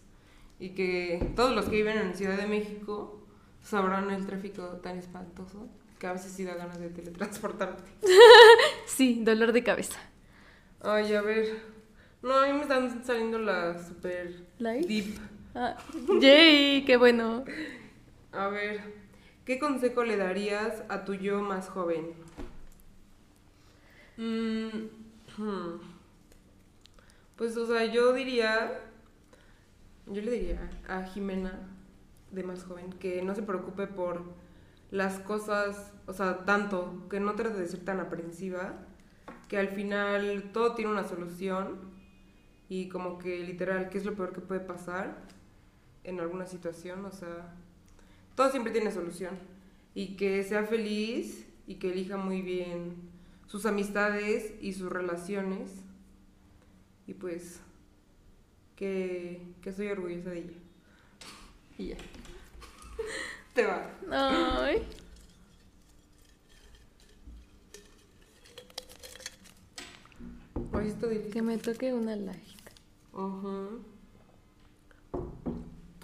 y 0.59 0.69
que 0.69 1.31
todos 1.35 1.55
los 1.55 1.65
que 1.65 1.77
viven 1.77 1.97
en 1.97 2.15
Ciudad 2.15 2.37
de 2.37 2.47
México 2.47 3.19
sabrán 3.61 4.11
el 4.11 4.25
tráfico 4.25 4.63
tan 4.83 4.97
espantoso 4.97 5.67
que 5.99 6.07
a 6.07 6.13
veces 6.13 6.31
sí 6.33 6.43
da 6.43 6.55
ganas 6.55 6.79
de 6.79 6.89
teletransportarte. 6.89 7.83
Sí, 8.85 9.21
dolor 9.23 9.53
de 9.53 9.63
cabeza. 9.63 9.99
Ay, 10.81 11.13
a 11.15 11.21
ver. 11.21 11.47
No, 12.21 12.33
a 12.35 12.45
mí 12.47 12.53
me 12.53 12.61
están 12.61 13.03
saliendo 13.03 13.39
las 13.39 13.87
super 13.87 14.31
¿Light? 14.59 14.85
deep. 14.87 15.15
Ah, 15.55 15.77
yay, 16.19 16.83
qué 16.85 16.97
bueno. 16.97 17.43
A 18.33 18.47
ver, 18.47 18.81
¿qué 19.45 19.59
consejo 19.59 20.03
le 20.03 20.17
darías 20.17 20.83
a 20.89 21.05
tu 21.05 21.13
yo 21.13 21.41
más 21.43 21.69
joven? 21.69 22.13
Mm, 24.17 24.87
hmm. 25.37 25.81
Pues, 27.35 27.55
o 27.57 27.67
sea, 27.67 27.85
yo 27.85 28.11
diría, 28.13 28.81
yo 30.07 30.21
le 30.21 30.31
diría 30.31 30.69
a 30.87 31.03
Jimena, 31.03 31.69
de 32.31 32.43
más 32.43 32.63
joven, 32.63 32.91
que 32.93 33.21
no 33.21 33.35
se 33.35 33.43
preocupe 33.43 33.85
por 33.85 34.23
las 34.89 35.19
cosas, 35.19 35.93
o 36.07 36.13
sea, 36.13 36.43
tanto, 36.45 37.07
que 37.11 37.19
no 37.19 37.35
trate 37.35 37.59
de 37.59 37.67
ser 37.67 37.85
tan 37.85 37.99
aprensiva, 37.99 38.73
que 39.47 39.59
al 39.59 39.69
final 39.69 40.49
todo 40.53 40.73
tiene 40.73 40.91
una 40.91 41.03
solución 41.03 41.91
y 42.67 42.89
como 42.89 43.19
que 43.19 43.39
literal, 43.39 43.89
¿qué 43.89 43.99
es 43.99 44.05
lo 44.05 44.15
peor 44.15 44.33
que 44.33 44.41
puede 44.41 44.61
pasar 44.61 45.17
en 46.03 46.19
alguna 46.19 46.47
situación? 46.47 47.05
O 47.05 47.11
sea, 47.11 47.53
todo 48.35 48.51
siempre 48.51 48.71
tiene 48.71 48.91
solución. 48.91 49.37
Y 49.95 50.15
que 50.15 50.43
sea 50.43 50.63
feliz 50.63 51.45
y 51.67 51.75
que 51.75 51.91
elija 51.91 52.17
muy 52.17 52.41
bien 52.41 52.95
sus 53.47 53.65
amistades 53.65 54.53
y 54.61 54.73
sus 54.73 54.91
relaciones. 54.91 55.71
Y 57.07 57.13
pues, 57.13 57.59
que, 58.75 59.41
que 59.61 59.73
soy 59.73 59.87
orgullosa 59.87 60.31
de 60.31 60.39
ella. 60.39 60.57
Y 61.77 61.87
ya. 61.87 61.97
Te 63.55 63.65
va. 63.65 63.89
Ay. 64.11 64.75
Delicioso. 64.75 65.03
Que 71.31 71.41
me 71.41 71.57
toque 71.57 71.93
una 71.93 72.15
light. 72.15 72.39
Ujú. 73.13 73.92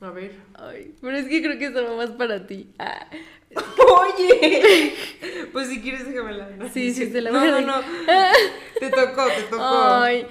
A 0.01 0.11
ver. 0.11 0.33
Ay, 0.55 0.93
pero 1.01 1.17
es 1.17 1.27
que 1.27 1.41
creo 1.41 1.57
que 1.59 1.65
eso 1.67 1.83
va 1.83 1.95
más 1.97 2.11
para 2.11 2.45
ti. 2.47 2.69
Ah. 2.79 3.07
Oye. 3.55 4.93
Pues 5.51 5.67
si 5.67 5.81
quieres 5.81 6.05
déjamela. 6.07 6.47
¿no? 6.57 6.69
Sí, 6.69 6.93
sí, 6.93 7.07
te 7.07 7.21
la 7.21 7.31
no, 7.31 7.39
voy 7.39 7.49
no, 7.49 7.61
no. 7.61 7.71
dar. 8.05 8.33
Te 8.79 8.89
tocó, 8.91 9.25
te 9.25 9.41
tocó. 9.49 9.63
Ay. 9.63 10.27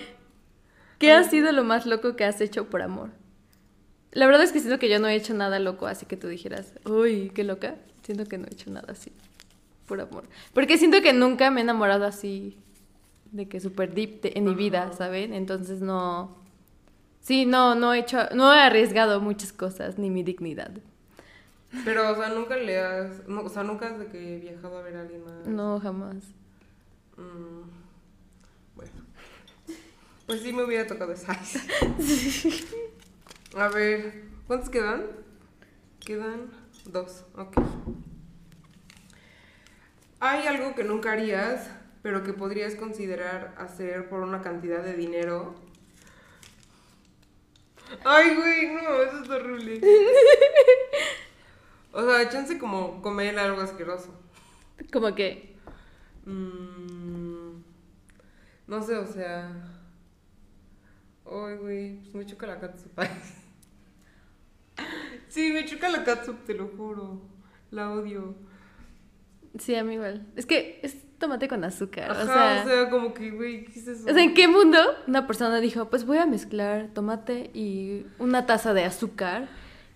¿Qué 1.00 1.10
ha 1.12 1.24
sido 1.24 1.50
lo 1.50 1.64
más 1.64 1.86
loco 1.86 2.14
que 2.14 2.24
has 2.24 2.40
hecho 2.40 2.70
por 2.70 2.82
amor? 2.82 3.10
La 4.12 4.26
verdad 4.26 4.44
es 4.44 4.52
que 4.52 4.60
siento 4.60 4.78
que 4.78 4.88
yo 4.88 5.00
no 5.00 5.08
he 5.08 5.16
hecho 5.16 5.34
nada 5.34 5.58
loco, 5.58 5.86
así 5.88 6.06
que 6.06 6.16
tú 6.16 6.28
dijeras, 6.28 6.72
uy, 6.84 7.30
qué 7.34 7.42
loca. 7.42 7.74
Siento 8.04 8.26
que 8.26 8.38
no 8.38 8.46
he 8.46 8.52
hecho 8.52 8.70
nada 8.70 8.92
así, 8.92 9.10
por 9.86 10.00
amor. 10.00 10.22
Porque 10.54 10.78
siento 10.78 11.02
que 11.02 11.12
nunca 11.12 11.50
me 11.50 11.60
he 11.60 11.64
enamorado 11.64 12.04
así, 12.06 12.56
de 13.32 13.48
que 13.48 13.58
súper 13.60 13.92
deep 13.92 14.22
de- 14.22 14.32
en 14.36 14.44
mi 14.44 14.54
vida. 14.54 14.92
¿saben? 14.96 15.34
Entonces 15.34 15.80
no... 15.80 16.36
Sí, 17.20 17.46
no, 17.46 17.74
no 17.74 17.92
he 17.92 18.00
hecho, 18.00 18.28
no 18.34 18.54
he 18.54 18.60
arriesgado 18.60 19.20
muchas 19.20 19.52
cosas, 19.52 19.98
ni 19.98 20.10
mi 20.10 20.22
dignidad. 20.22 20.72
Pero, 21.84 22.10
o 22.10 22.16
sea, 22.16 22.30
nunca 22.30 22.56
le 22.56 22.78
has. 22.78 23.28
no, 23.28 23.42
o 23.42 23.48
sea, 23.48 23.62
nunca 23.62 23.88
has 23.88 23.98
de 23.98 24.06
que 24.06 24.38
viajado 24.38 24.78
a 24.78 24.82
ver 24.82 24.96
a 24.96 25.02
alguien 25.02 25.22
más. 25.24 25.46
No, 25.46 25.78
jamás. 25.80 26.16
Mm, 27.16 27.68
bueno. 28.74 28.92
Pues 30.26 30.40
sí 30.40 30.52
me 30.52 30.64
hubiera 30.64 30.86
tocado 30.86 31.12
esa. 31.12 31.32
A 33.56 33.68
ver, 33.68 34.24
¿cuántos 34.46 34.68
quedan? 34.68 35.04
Quedan 36.00 36.50
dos, 36.84 37.24
ok. 37.34 37.56
¿Hay 40.20 40.46
algo 40.46 40.74
que 40.74 40.84
nunca 40.84 41.12
harías, 41.12 41.70
pero 42.02 42.24
que 42.24 42.32
podrías 42.32 42.74
considerar 42.74 43.54
hacer 43.56 44.08
por 44.08 44.20
una 44.20 44.42
cantidad 44.42 44.82
de 44.82 44.94
dinero? 44.94 45.54
Ay, 48.04 48.36
güey, 48.36 48.74
no, 48.74 49.02
eso 49.02 49.22
es 49.22 49.30
horrible. 49.30 49.80
O 51.92 52.02
sea, 52.02 52.28
chance 52.28 52.58
como 52.58 53.00
comer 53.02 53.38
algo 53.38 53.60
asqueroso. 53.60 54.14
Como 54.92 55.14
que... 55.14 55.56
Mm, 56.26 57.62
no 58.66 58.82
sé, 58.82 58.96
o 58.96 59.06
sea. 59.06 59.50
Ay, 61.24 61.56
güey, 61.56 62.00
pues 62.02 62.14
me 62.14 62.26
choca 62.26 62.46
la 62.46 62.60
catsup. 62.60 62.92
sí, 65.28 65.52
me 65.52 65.64
choca 65.64 65.88
la 65.88 66.04
catsup, 66.04 66.44
te 66.44 66.54
lo 66.54 66.68
juro. 66.68 67.22
La 67.70 67.90
odio. 67.90 68.34
Sí, 69.58 69.74
a 69.74 69.84
mí 69.84 69.94
igual. 69.94 70.26
Es 70.36 70.46
que 70.46 70.80
es 70.82 70.96
tomate 71.18 71.48
con 71.48 71.64
azúcar. 71.64 72.10
Ajá, 72.10 72.62
o 72.64 72.68
sea, 72.68 72.90
como 72.90 73.12
que, 73.14 73.30
güey, 73.30 73.64
¿qué 73.64 73.80
es 73.80 73.88
eso? 73.88 74.08
O 74.08 74.12
sea, 74.12 74.22
¿en 74.22 74.34
qué 74.34 74.46
mundo 74.48 74.78
una 75.06 75.26
persona 75.26 75.58
dijo, 75.60 75.88
pues 75.90 76.04
voy 76.04 76.18
a 76.18 76.26
mezclar 76.26 76.88
tomate 76.94 77.50
y 77.54 78.06
una 78.18 78.46
taza 78.46 78.72
de 78.74 78.84
azúcar 78.84 79.48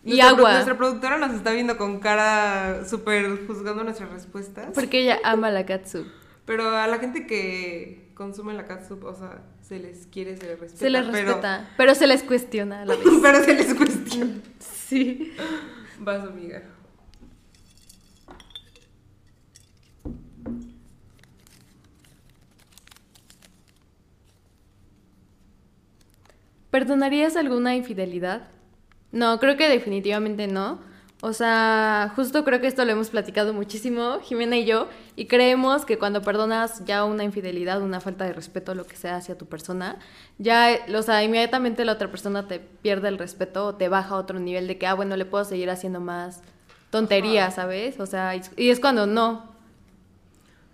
y 0.05 0.11
Nuestra 0.17 0.29
agua? 0.31 0.53
Nuestra 0.55 0.77
productora 0.77 1.19
nos 1.19 1.33
está 1.35 1.53
viendo 1.53 1.77
con 1.77 2.01
cara 2.01 2.85
súper 2.89 3.47
juzgando 3.47 3.85
nuestras 3.85 4.11
respuestas. 4.11 4.71
Porque 4.75 5.01
ella 5.03 5.19
ama 5.23 5.51
la 5.51 5.65
katsu. 5.67 6.07
Pero 6.45 6.69
a 6.77 6.89
la 6.89 6.99
gente 6.99 7.27
que 7.29 8.11
consume 8.15 8.53
la 8.55 8.65
catsup, 8.67 9.05
o 9.05 9.15
sea, 9.15 9.43
se 9.61 9.79
les 9.79 10.07
quiere, 10.09 10.37
se 10.37 10.45
les 10.47 10.59
respeta. 10.59 10.79
Se 10.85 10.91
les 10.91 11.07
pero- 11.07 11.13
respeta, 11.15 11.71
pero, 11.77 11.95
se 11.95 12.07
les 12.09 12.23
cuestiona 12.25 12.83
a 12.83 12.85
la 12.87 12.95
vez. 12.97 13.05
Pero 13.23 13.45
se 13.45 13.55
les 13.55 13.75
cuestiona. 13.75 14.33
Sí. 14.59 15.33
Vas, 16.01 16.25
amiga. 16.27 16.63
¿Perdonarías 26.73 27.37
alguna 27.37 27.77
infidelidad? 27.77 28.49
No, 29.13 29.39
creo 29.39 29.59
que 29.59 29.69
definitivamente 29.69 30.47
no. 30.49 30.81
O 31.21 31.35
sea, 31.35 32.11
justo 32.17 32.45
creo 32.45 32.61
que 32.63 32.67
esto 32.67 32.85
lo 32.85 32.91
hemos 32.93 33.11
platicado 33.11 33.53
muchísimo, 33.53 34.19
Jimena 34.23 34.57
y 34.57 34.65
yo, 34.65 34.89
y 35.15 35.27
creemos 35.27 35.85
que 35.85 35.97
cuando 35.99 36.23
perdonas 36.23 36.85
ya 36.87 37.05
una 37.05 37.25
infidelidad, 37.25 37.81
una 37.83 38.01
falta 38.01 38.25
de 38.25 38.33
respeto, 38.33 38.75
lo 38.75 38.87
que 38.87 38.97
sea 38.97 39.17
hacia 39.17 39.37
tu 39.39 39.47
persona, 39.47 39.99
ya, 40.39 40.79
o 40.97 41.03
sea, 41.03 41.23
inmediatamente 41.23 41.85
la 41.85 41.93
otra 41.93 42.11
persona 42.11 42.49
te 42.49 42.59
pierde 42.59 43.07
el 43.09 43.19
respeto 43.19 43.67
o 43.67 43.75
te 43.77 43.89
baja 43.89 44.15
a 44.15 44.19
otro 44.19 44.41
nivel 44.41 44.67
de 44.67 44.79
que, 44.79 44.87
ah, 44.89 44.95
bueno, 44.95 45.15
le 45.17 45.25
puedo 45.27 45.45
seguir 45.45 45.71
haciendo 45.71 46.01
más 46.01 46.41
tonterías, 46.91 47.55
¿sabes? 47.55 48.01
O 48.01 48.07
sea, 48.07 48.35
y- 48.35 48.71
es 48.71 48.81
cuando 48.81 49.07
no. 49.07 49.53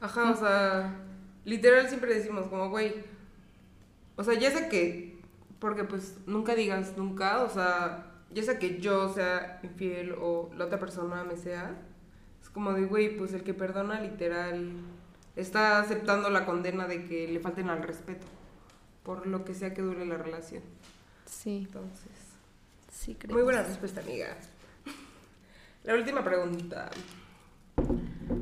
Ajá, 0.00 0.30
o 0.30 0.36
sea, 0.36 0.94
literal 1.44 1.88
siempre 1.88 2.14
decimos 2.14 2.46
como, 2.46 2.70
güey, 2.70 2.94
o 4.16 4.24
sea, 4.24 4.32
ya 4.38 4.50
sé 4.50 4.68
que 4.70 5.17
Porque 5.58 5.84
pues 5.84 6.18
nunca 6.26 6.54
digas 6.54 6.96
nunca, 6.96 7.42
o 7.42 7.48
sea, 7.50 8.12
ya 8.32 8.42
sea 8.42 8.58
que 8.58 8.78
yo 8.80 9.12
sea 9.12 9.60
infiel 9.62 10.14
o 10.18 10.50
la 10.56 10.66
otra 10.66 10.78
persona 10.78 11.24
me 11.24 11.36
sea, 11.36 11.76
es 12.40 12.48
como 12.50 12.72
de, 12.72 12.84
güey, 12.84 13.16
pues 13.16 13.32
el 13.32 13.42
que 13.42 13.54
perdona 13.54 14.00
literal 14.00 14.70
está 15.36 15.80
aceptando 15.80 16.30
la 16.30 16.44
condena 16.46 16.86
de 16.86 17.04
que 17.04 17.28
le 17.28 17.40
falten 17.40 17.70
al 17.70 17.82
respeto, 17.82 18.26
por 19.02 19.26
lo 19.26 19.44
que 19.44 19.54
sea 19.54 19.74
que 19.74 19.82
dure 19.82 20.04
la 20.06 20.16
relación. 20.16 20.62
Sí, 21.26 21.66
Entonces, 21.66 22.10
sí 22.90 23.14
creo. 23.18 23.34
muy 23.34 23.42
buena 23.42 23.62
respuesta, 23.62 24.00
amiga. 24.00 24.36
La 25.84 25.94
última 25.94 26.24
pregunta. 26.24 26.90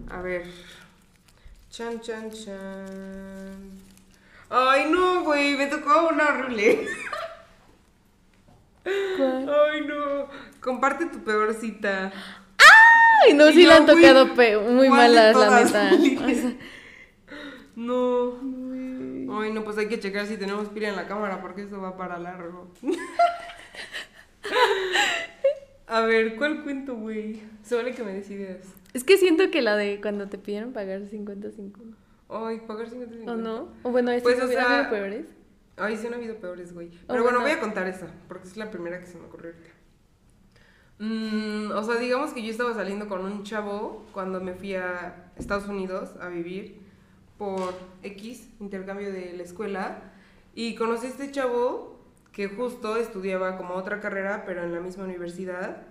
A 0.08 0.20
ver. 0.20 0.46
Chan, 1.70 2.00
chan, 2.00 2.30
chan. 2.30 3.95
Ay, 4.50 4.86
no, 4.90 5.24
güey, 5.24 5.56
me 5.56 5.66
tocó 5.66 6.08
una 6.08 6.28
horrible. 6.28 6.86
¿Cuál? 9.16 9.48
Ay, 9.72 9.80
no. 9.86 10.28
Comparte 10.60 11.06
tu 11.06 11.24
peor 11.24 11.52
cita. 11.54 12.12
Ay, 13.24 13.34
no, 13.34 13.48
Y 13.50 13.54
sí 13.54 13.62
yo, 13.64 13.68
le 13.70 13.74
han 13.74 13.86
tocado 13.86 14.34
pe- 14.34 14.58
muy 14.58 14.88
¿cuál 14.88 15.12
de 15.12 15.18
malas, 15.32 15.36
la 15.36 15.60
neta. 15.64 15.90
O 16.24 16.28
sea, 16.34 16.54
No. 17.74 18.38
Ay, 19.42 19.52
no, 19.52 19.64
pues 19.64 19.76
hay 19.78 19.88
que 19.88 19.98
checar 20.00 20.26
si 20.26 20.36
tenemos 20.36 20.68
pila 20.68 20.88
en 20.88 20.96
la 20.96 21.06
cámara 21.08 21.40
porque 21.42 21.62
eso 21.62 21.80
va 21.80 21.96
para 21.96 22.18
largo. 22.18 22.72
A 25.88 26.00
ver, 26.00 26.36
¿cuál 26.36 26.62
cuento, 26.64 26.94
güey? 26.96 27.42
Se 27.62 27.74
vale 27.76 27.94
que 27.94 28.02
me 28.02 28.12
decidas. 28.12 28.58
es 28.92 29.04
que 29.04 29.16
siento 29.18 29.50
que 29.50 29.62
la 29.62 29.76
de 29.76 30.00
cuando 30.00 30.28
te 30.28 30.36
pidieron 30.38 30.72
pagar 30.72 31.00
50-50. 31.02 31.72
Ay, 32.28 32.60
pagar 32.66 32.88
50 32.88 33.32
¿O 33.32 33.36
no? 33.36 33.68
O 33.82 33.90
bueno, 33.90 34.10
es 34.10 34.22
Pues, 34.22 34.36
que 34.36 34.42
o 34.42 34.48
sea, 34.48 34.88
peores. 34.90 35.26
Ay, 35.76 35.96
sí 35.96 36.06
han 36.06 36.14
habido 36.14 36.36
peores, 36.36 36.72
güey. 36.72 36.88
Oh, 36.88 37.06
Pero 37.08 37.22
bueno, 37.22 37.38
bueno. 37.38 37.40
voy 37.40 37.50
a 37.50 37.60
contar 37.60 37.86
esa, 37.86 38.08
porque 38.28 38.48
es 38.48 38.56
la 38.56 38.70
primera 38.70 38.98
que 38.98 39.06
se 39.06 39.18
me 39.18 39.26
ocurrió 39.26 39.52
ahorita. 39.52 39.70
Mm, 40.98 41.72
o 41.72 41.82
sea, 41.84 41.96
digamos 41.96 42.32
que 42.32 42.42
yo 42.42 42.50
estaba 42.50 42.72
saliendo 42.74 43.08
con 43.08 43.24
un 43.24 43.42
chavo 43.44 44.06
cuando 44.12 44.40
me 44.40 44.54
fui 44.54 44.74
a 44.74 45.30
Estados 45.36 45.68
Unidos 45.68 46.14
a 46.20 46.28
vivir 46.28 46.80
por 47.36 47.74
X, 48.02 48.48
intercambio 48.60 49.12
de 49.12 49.34
la 49.34 49.42
escuela, 49.42 50.12
y 50.54 50.74
conocí 50.74 51.06
a 51.06 51.10
este 51.10 51.30
chavo 51.30 52.00
que 52.32 52.48
justo 52.48 52.96
estudiaba 52.96 53.58
como 53.58 53.74
otra 53.74 54.00
carrera, 54.00 54.44
pero 54.46 54.62
en 54.64 54.72
la 54.72 54.80
misma 54.80 55.04
universidad, 55.04 55.82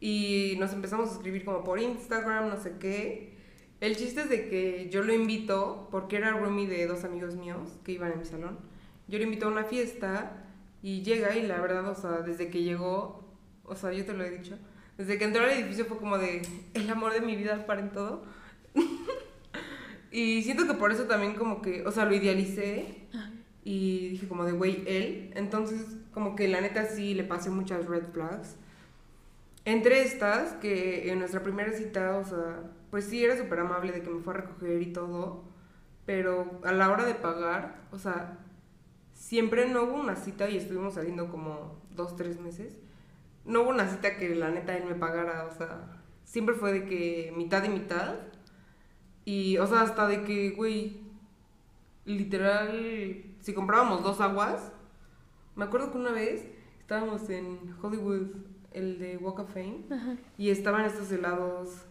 y 0.00 0.54
nos 0.60 0.72
empezamos 0.72 1.10
a 1.10 1.12
escribir 1.14 1.44
como 1.44 1.64
por 1.64 1.80
Instagram, 1.80 2.48
no 2.48 2.56
sé 2.56 2.76
qué. 2.78 3.36
El 3.80 3.96
chiste 3.96 4.22
es 4.22 4.28
de 4.28 4.48
que 4.48 4.88
yo 4.90 5.02
lo 5.02 5.12
invito, 5.12 5.88
porque 5.90 6.16
era 6.16 6.32
roomie 6.32 6.66
de 6.66 6.86
dos 6.86 7.04
amigos 7.04 7.36
míos 7.36 7.70
que 7.84 7.92
iban 7.92 8.12
en 8.12 8.18
mi 8.18 8.24
salón. 8.24 8.58
Yo 9.06 9.18
lo 9.18 9.24
invito 9.24 9.46
a 9.46 9.50
una 9.50 9.64
fiesta 9.64 10.44
y 10.82 11.02
llega 11.02 11.36
y 11.36 11.46
la 11.46 11.60
verdad, 11.60 11.88
o 11.88 11.94
sea, 11.94 12.22
desde 12.22 12.48
que 12.48 12.62
llegó, 12.62 13.24
o 13.64 13.76
sea, 13.76 13.92
yo 13.92 14.04
te 14.04 14.14
lo 14.14 14.24
he 14.24 14.30
dicho, 14.30 14.58
desde 14.96 15.16
que 15.16 15.24
entró 15.24 15.44
al 15.44 15.50
edificio 15.50 15.84
fue 15.84 15.96
como 15.96 16.18
de 16.18 16.42
el 16.74 16.90
amor 16.90 17.12
de 17.12 17.20
mi 17.20 17.36
vida 17.36 17.66
para 17.66 17.80
en 17.80 17.90
todo. 17.90 18.24
y 20.10 20.42
siento 20.42 20.66
que 20.66 20.74
por 20.74 20.90
eso 20.90 21.04
también 21.04 21.34
como 21.34 21.62
que, 21.62 21.86
o 21.86 21.92
sea, 21.92 22.04
lo 22.04 22.16
idealicé 22.16 23.06
y 23.62 24.08
dije 24.08 24.26
como 24.26 24.44
de, 24.44 24.52
güey, 24.52 24.82
él. 24.86 25.30
Entonces, 25.36 25.86
como 26.12 26.34
que 26.34 26.48
la 26.48 26.60
neta 26.60 26.86
sí 26.86 27.14
le 27.14 27.22
pasé 27.22 27.50
muchas 27.50 27.86
red 27.86 28.02
flags. 28.12 28.56
Entre 29.64 30.02
estas, 30.02 30.54
que 30.54 31.12
en 31.12 31.20
nuestra 31.20 31.42
primera 31.44 31.72
cita, 31.72 32.16
o 32.18 32.24
sea, 32.24 32.62
pues 32.90 33.04
sí 33.04 33.24
era 33.24 33.36
súper 33.36 33.60
amable 33.60 33.92
de 33.92 34.02
que 34.02 34.10
me 34.10 34.20
fue 34.20 34.34
a 34.34 34.38
recoger 34.38 34.80
y 34.82 34.92
todo, 34.92 35.44
pero 36.06 36.60
a 36.64 36.72
la 36.72 36.90
hora 36.90 37.04
de 37.04 37.14
pagar, 37.14 37.82
o 37.92 37.98
sea, 37.98 38.38
siempre 39.12 39.68
no 39.68 39.82
hubo 39.84 39.94
una 39.94 40.16
cita 40.16 40.48
y 40.48 40.56
estuvimos 40.56 40.94
saliendo 40.94 41.30
como 41.30 41.82
dos, 41.90 42.16
tres 42.16 42.40
meses. 42.40 42.78
No 43.44 43.62
hubo 43.62 43.70
una 43.70 43.88
cita 43.88 44.16
que 44.16 44.34
la 44.34 44.50
neta 44.50 44.76
él 44.76 44.84
me 44.86 44.94
pagara, 44.94 45.44
o 45.46 45.50
sea, 45.50 46.02
siempre 46.24 46.54
fue 46.54 46.72
de 46.72 46.84
que 46.86 47.32
mitad 47.36 47.64
y 47.64 47.68
mitad. 47.68 48.16
Y, 49.24 49.58
o 49.58 49.66
sea, 49.66 49.82
hasta 49.82 50.06
de 50.06 50.24
que, 50.24 50.50
güey, 50.50 51.02
literal, 52.06 53.24
si 53.40 53.52
comprábamos 53.52 54.02
dos 54.02 54.20
aguas, 54.20 54.72
me 55.56 55.64
acuerdo 55.64 55.90
que 55.92 55.98
una 55.98 56.12
vez 56.12 56.46
estábamos 56.80 57.28
en 57.28 57.74
Hollywood, 57.82 58.28
el 58.72 58.98
de 58.98 59.16
Walk 59.18 59.40
of 59.40 59.52
Fame, 59.52 59.84
Ajá. 59.90 60.16
y 60.38 60.50
estaban 60.50 60.84
estos 60.84 61.10
helados 61.12 61.84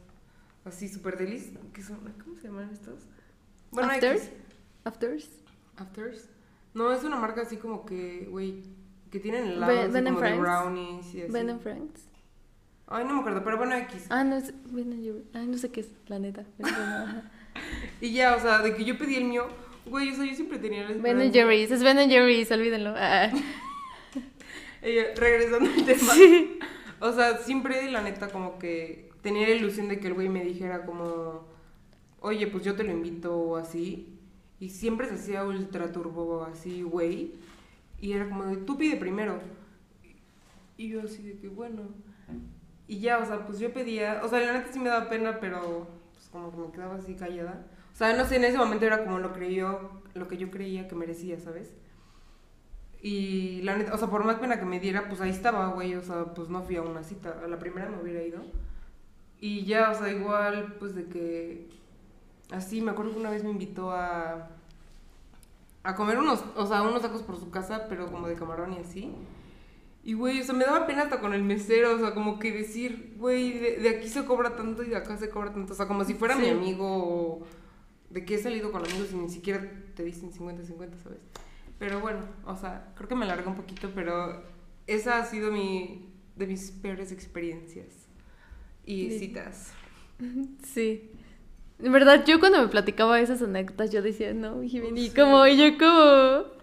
así 0.67 0.87
súper 0.89 1.17
delis. 1.17 1.51
¿Qué 1.73 1.81
son? 1.81 1.99
¿Cómo 2.23 2.35
se 2.37 2.43
llaman 2.47 2.69
estos? 2.71 2.99
Afters. 3.75 4.23
X. 4.23 4.31
Afters. 4.83 5.29
Afters. 5.77 6.29
No, 6.73 6.91
es 6.93 7.03
una 7.03 7.15
marca 7.17 7.41
así 7.41 7.57
como 7.57 7.85
que, 7.85 8.27
güey, 8.29 8.63
que 9.11 9.19
tienen 9.19 9.43
Ben- 9.45 9.53
helados 9.53 9.91
Ben 9.93 10.07
and 10.07 10.17
como 10.17 10.29
de 10.29 10.37
brownies 10.39 11.13
y 11.15 11.21
así. 11.23 11.31
Ben 11.31 11.49
and 11.49 11.61
Franks. 11.61 12.01
Ay, 12.87 13.03
no 13.05 13.15
me 13.15 13.19
acuerdo, 13.19 13.43
pero 13.43 13.57
bueno, 13.57 13.75
X. 13.75 14.05
Ah, 14.09 14.23
no, 14.23 14.37
es 14.37 14.53
Ben 14.71 14.91
and 14.93 15.03
Jerry. 15.03 15.23
Ay, 15.33 15.47
no 15.47 15.57
sé 15.57 15.69
qué 15.71 15.81
es, 15.81 15.89
la 16.07 16.19
neta. 16.19 16.45
bueno. 16.57 17.23
Y 18.01 18.11
ya, 18.13 18.35
o 18.35 18.39
sea, 18.39 18.59
de 18.59 18.75
que 18.75 18.85
yo 18.85 18.97
pedí 18.99 19.15
el 19.15 19.23
mío, 19.25 19.47
güey, 19.87 20.11
o 20.11 20.15
sea, 20.15 20.25
yo 20.25 20.35
siempre 20.35 20.59
tenía 20.59 20.87
la 20.87 20.95
Ben 21.01 21.19
and 21.19 21.33
Jerry's, 21.33 21.71
es 21.71 21.81
Ben 21.83 21.97
and 21.97 22.11
Jerry's, 22.11 22.51
olvídenlo. 22.51 22.93
Ah. 22.95 23.31
Ella, 24.81 25.05
regresando 25.15 25.69
al 25.69 25.85
tema. 25.85 26.13
Sí. 26.13 26.59
O 26.99 27.11
sea, 27.13 27.37
siempre 27.39 27.89
la 27.91 28.01
neta 28.01 28.27
como 28.29 28.59
que 28.59 29.06
tenía 29.21 29.47
la 29.47 29.55
ilusión 29.55 29.87
de 29.87 29.99
que 29.99 30.07
el 30.07 30.13
güey 30.13 30.29
me 30.29 30.43
dijera 30.43 30.85
como, 30.85 31.45
oye, 32.21 32.47
pues 32.47 32.63
yo 32.63 32.75
te 32.75 32.83
lo 32.83 32.91
invito 32.91 33.35
o 33.35 33.55
así. 33.57 34.17
Y 34.59 34.69
siempre 34.69 35.07
se 35.07 35.15
hacía 35.15 35.43
ultra 35.43 35.91
turbo 35.91 36.43
así, 36.43 36.81
güey. 36.81 37.33
Y 37.99 38.13
era 38.13 38.27
como 38.29 38.45
de, 38.45 38.57
tú 38.57 38.77
pide 38.77 38.97
primero. 38.97 39.39
Y 40.77 40.89
yo 40.89 41.01
así 41.01 41.23
de 41.23 41.37
que, 41.37 41.47
bueno. 41.47 41.83
Y 42.87 42.99
ya, 42.99 43.19
o 43.19 43.25
sea, 43.25 43.45
pues 43.45 43.59
yo 43.59 43.73
pedía, 43.73 44.21
o 44.23 44.29
sea, 44.29 44.39
la 44.39 44.53
neta 44.53 44.71
sí 44.71 44.79
me 44.79 44.89
daba 44.89 45.09
pena, 45.09 45.39
pero 45.39 45.87
pues 46.13 46.29
como 46.29 46.51
que 46.51 46.57
me 46.57 46.71
quedaba 46.71 46.95
así 46.95 47.15
callada. 47.15 47.67
O 47.93 47.97
sea, 47.97 48.15
no 48.15 48.25
sé, 48.25 48.37
en 48.37 48.45
ese 48.45 48.57
momento 48.57 48.85
era 48.85 49.03
como 49.03 49.19
lo 49.19 49.33
creyó, 49.33 49.91
lo 50.13 50.27
que 50.27 50.37
yo 50.37 50.49
creía 50.51 50.87
que 50.87 50.95
merecía, 50.95 51.39
¿sabes? 51.39 51.73
Y 53.01 53.61
la 53.63 53.77
neta, 53.77 53.93
o 53.93 53.97
sea, 53.97 54.09
por 54.09 54.23
más 54.23 54.37
pena 54.37 54.59
que 54.59 54.65
me 54.65 54.79
diera, 54.79 55.07
pues 55.09 55.21
ahí 55.21 55.29
estaba, 55.29 55.67
güey, 55.69 55.95
o 55.95 56.01
sea, 56.01 56.25
pues 56.33 56.49
no 56.49 56.63
fui 56.63 56.77
a 56.77 56.81
una 56.81 57.03
cita, 57.03 57.41
a 57.43 57.47
la 57.47 57.59
primera 57.59 57.89
me 57.89 58.01
hubiera 58.01 58.23
ido. 58.23 58.41
Y 59.39 59.65
ya, 59.65 59.91
o 59.91 59.95
sea, 59.95 60.11
igual, 60.11 60.75
pues 60.79 60.95
de 60.95 61.05
que, 61.05 61.69
así, 62.51 62.81
me 62.81 62.91
acuerdo 62.91 63.13
que 63.13 63.19
una 63.19 63.29
vez 63.29 63.43
me 63.43 63.51
invitó 63.51 63.91
a, 63.91 64.49
a 65.83 65.95
comer 65.95 66.17
unos, 66.17 66.43
o 66.55 66.65
sea, 66.65 66.81
unos 66.81 67.01
tacos 67.01 67.21
por 67.21 67.39
su 67.39 67.51
casa, 67.51 67.85
pero 67.87 68.11
como 68.11 68.27
de 68.27 68.35
camarón 68.35 68.73
y 68.73 68.79
así. 68.79 69.13
Y, 70.03 70.13
güey, 70.13 70.41
o 70.41 70.43
sea, 70.43 70.55
me 70.55 70.65
daba 70.65 70.87
pena 70.87 71.03
hasta 71.03 71.19
con 71.19 71.33
el 71.33 71.43
mesero, 71.43 71.95
o 71.95 71.99
sea, 71.99 72.13
como 72.13 72.39
que 72.39 72.51
decir, 72.51 73.15
güey, 73.17 73.59
de, 73.59 73.77
de 73.77 73.89
aquí 73.89 74.07
se 74.07 74.25
cobra 74.25 74.55
tanto 74.55 74.83
y 74.83 74.87
de 74.89 74.95
acá 74.95 75.17
se 75.17 75.29
cobra 75.29 75.53
tanto, 75.53 75.73
o 75.73 75.75
sea, 75.75 75.87
como 75.87 76.03
si 76.05 76.13
fuera 76.13 76.35
mi 76.35 76.49
amigo 76.49 76.85
o 76.87 77.43
de 78.09 78.25
que 78.25 78.35
he 78.35 78.37
salido 78.39 78.71
con 78.71 78.85
amigos 78.85 79.09
y 79.11 79.15
ni 79.15 79.29
siquiera 79.29 79.69
te 79.95 80.03
dicen 80.03 80.31
50-50, 80.31 80.97
¿sabes? 81.03 81.19
Pero 81.77 81.99
bueno, 81.99 82.21
o 82.45 82.55
sea, 82.55 82.93
creo 82.95 83.07
que 83.07 83.15
me 83.15 83.25
alargué 83.25 83.49
un 83.49 83.55
poquito, 83.55 83.91
pero 83.93 84.41
esa 84.87 85.19
ha 85.19 85.25
sido 85.25 85.51
mi, 85.51 86.09
de 86.35 86.47
mis 86.47 86.71
peores 86.71 87.11
experiencias 87.11 88.06
y 88.87 89.11
Sí. 89.11 89.19
citas. 89.19 89.71
Sí. 90.63 91.11
En 91.79 91.91
verdad, 91.91 92.25
yo 92.25 92.39
cuando 92.39 92.59
me 92.59 92.67
platicaba 92.69 93.19
esas 93.19 93.39
anécdotas, 93.43 93.91
yo 93.91 94.01
decía, 94.01 94.33
no, 94.33 94.63
Jimmy, 94.63 94.89
Sí. 95.09 95.13
como, 95.15 95.45
y 95.45 95.57
yo 95.57 95.77
como... 95.77 96.57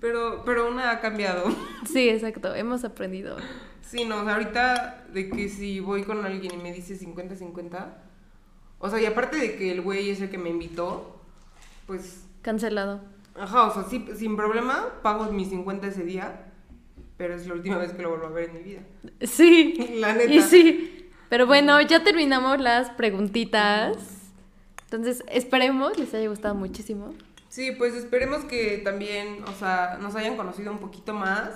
Pero, 0.00 0.42
pero 0.44 0.68
una 0.68 0.90
ha 0.90 1.00
cambiado. 1.00 1.44
Sí, 1.86 2.08
exacto, 2.08 2.52
hemos 2.54 2.82
aprendido. 2.84 3.36
Sí, 3.82 4.04
no, 4.04 4.22
o 4.22 4.24
sea, 4.24 4.34
ahorita 4.34 5.06
de 5.12 5.30
que 5.30 5.48
si 5.48 5.78
voy 5.78 6.02
con 6.02 6.24
alguien 6.26 6.52
y 6.54 6.56
me 6.56 6.72
dice 6.72 6.98
50-50, 6.98 7.94
o 8.80 8.90
sea, 8.90 9.00
y 9.00 9.06
aparte 9.06 9.36
de 9.36 9.56
que 9.56 9.70
el 9.70 9.80
güey 9.82 10.10
es 10.10 10.20
el 10.20 10.28
que 10.30 10.38
me 10.38 10.50
invitó, 10.50 11.20
pues, 11.86 12.24
Cancelado. 12.42 13.00
ajá, 13.36 13.66
o 13.68 13.72
sea, 13.74 13.84
sí, 13.84 14.04
sin 14.16 14.36
problema, 14.36 14.88
pago 15.02 15.30
mis 15.32 15.48
50 15.50 15.86
ese 15.86 16.02
día, 16.02 16.50
pero 17.16 17.34
es 17.36 17.46
la 17.46 17.54
última 17.54 17.78
vez 17.78 17.92
que 17.92 18.02
lo 18.02 18.10
vuelvo 18.10 18.26
a 18.26 18.30
ver 18.30 18.48
en 18.50 18.54
mi 18.54 18.62
vida. 18.64 18.80
Sí. 19.22 19.74
La 20.00 20.12
neta. 20.12 20.32
Y 20.32 20.42
sí. 20.42 21.05
Pero 21.28 21.46
bueno, 21.46 21.80
ya 21.80 22.04
terminamos 22.04 22.60
las 22.60 22.90
preguntitas. 22.90 23.96
Entonces, 24.84 25.24
esperemos 25.28 25.98
les 25.98 26.14
haya 26.14 26.28
gustado 26.28 26.54
muchísimo. 26.54 27.14
Sí, 27.48 27.72
pues 27.72 27.94
esperemos 27.94 28.44
que 28.44 28.78
también, 28.84 29.42
o 29.44 29.52
sea, 29.58 29.98
nos 30.00 30.14
hayan 30.14 30.36
conocido 30.36 30.70
un 30.70 30.78
poquito 30.78 31.14
más 31.14 31.50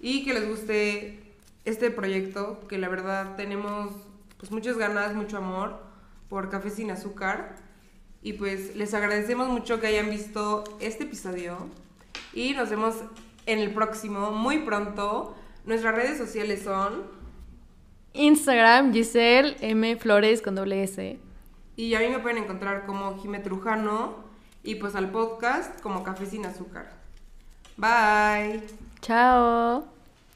y 0.00 0.24
que 0.24 0.34
les 0.34 0.48
guste 0.48 1.22
este 1.64 1.90
proyecto, 1.90 2.60
que 2.68 2.76
la 2.76 2.88
verdad 2.88 3.36
tenemos 3.36 3.92
pues 4.36 4.50
muchas 4.50 4.76
ganas, 4.76 5.14
mucho 5.14 5.36
amor 5.36 5.80
por 6.28 6.50
Café 6.50 6.70
sin 6.70 6.90
Azúcar 6.90 7.54
y 8.20 8.32
pues 8.32 8.74
les 8.74 8.94
agradecemos 8.94 9.48
mucho 9.48 9.80
que 9.80 9.86
hayan 9.86 10.10
visto 10.10 10.64
este 10.80 11.04
episodio 11.04 11.68
y 12.32 12.54
nos 12.54 12.68
vemos 12.70 12.96
en 13.46 13.60
el 13.60 13.72
próximo 13.72 14.32
muy 14.32 14.58
pronto. 14.58 15.36
Nuestras 15.64 15.94
redes 15.94 16.18
sociales 16.18 16.62
son 16.62 17.21
Instagram, 18.14 18.92
Giselle 18.92 19.56
M. 19.60 19.96
Flores 19.96 20.42
con 20.42 20.54
doble 20.54 20.82
S. 20.82 21.18
y 21.76 21.94
a 21.94 22.00
mí 22.00 22.08
me 22.08 22.18
pueden 22.18 22.38
encontrar 22.44 22.84
como 22.86 23.18
Jime 23.20 23.38
Trujano 23.40 24.16
y 24.62 24.74
pues 24.76 24.94
al 24.94 25.10
podcast 25.10 25.80
como 25.80 26.02
Café 26.04 26.26
sin 26.26 26.44
Azúcar. 26.46 26.92
Bye. 27.76 28.62
Chao. 29.00 30.01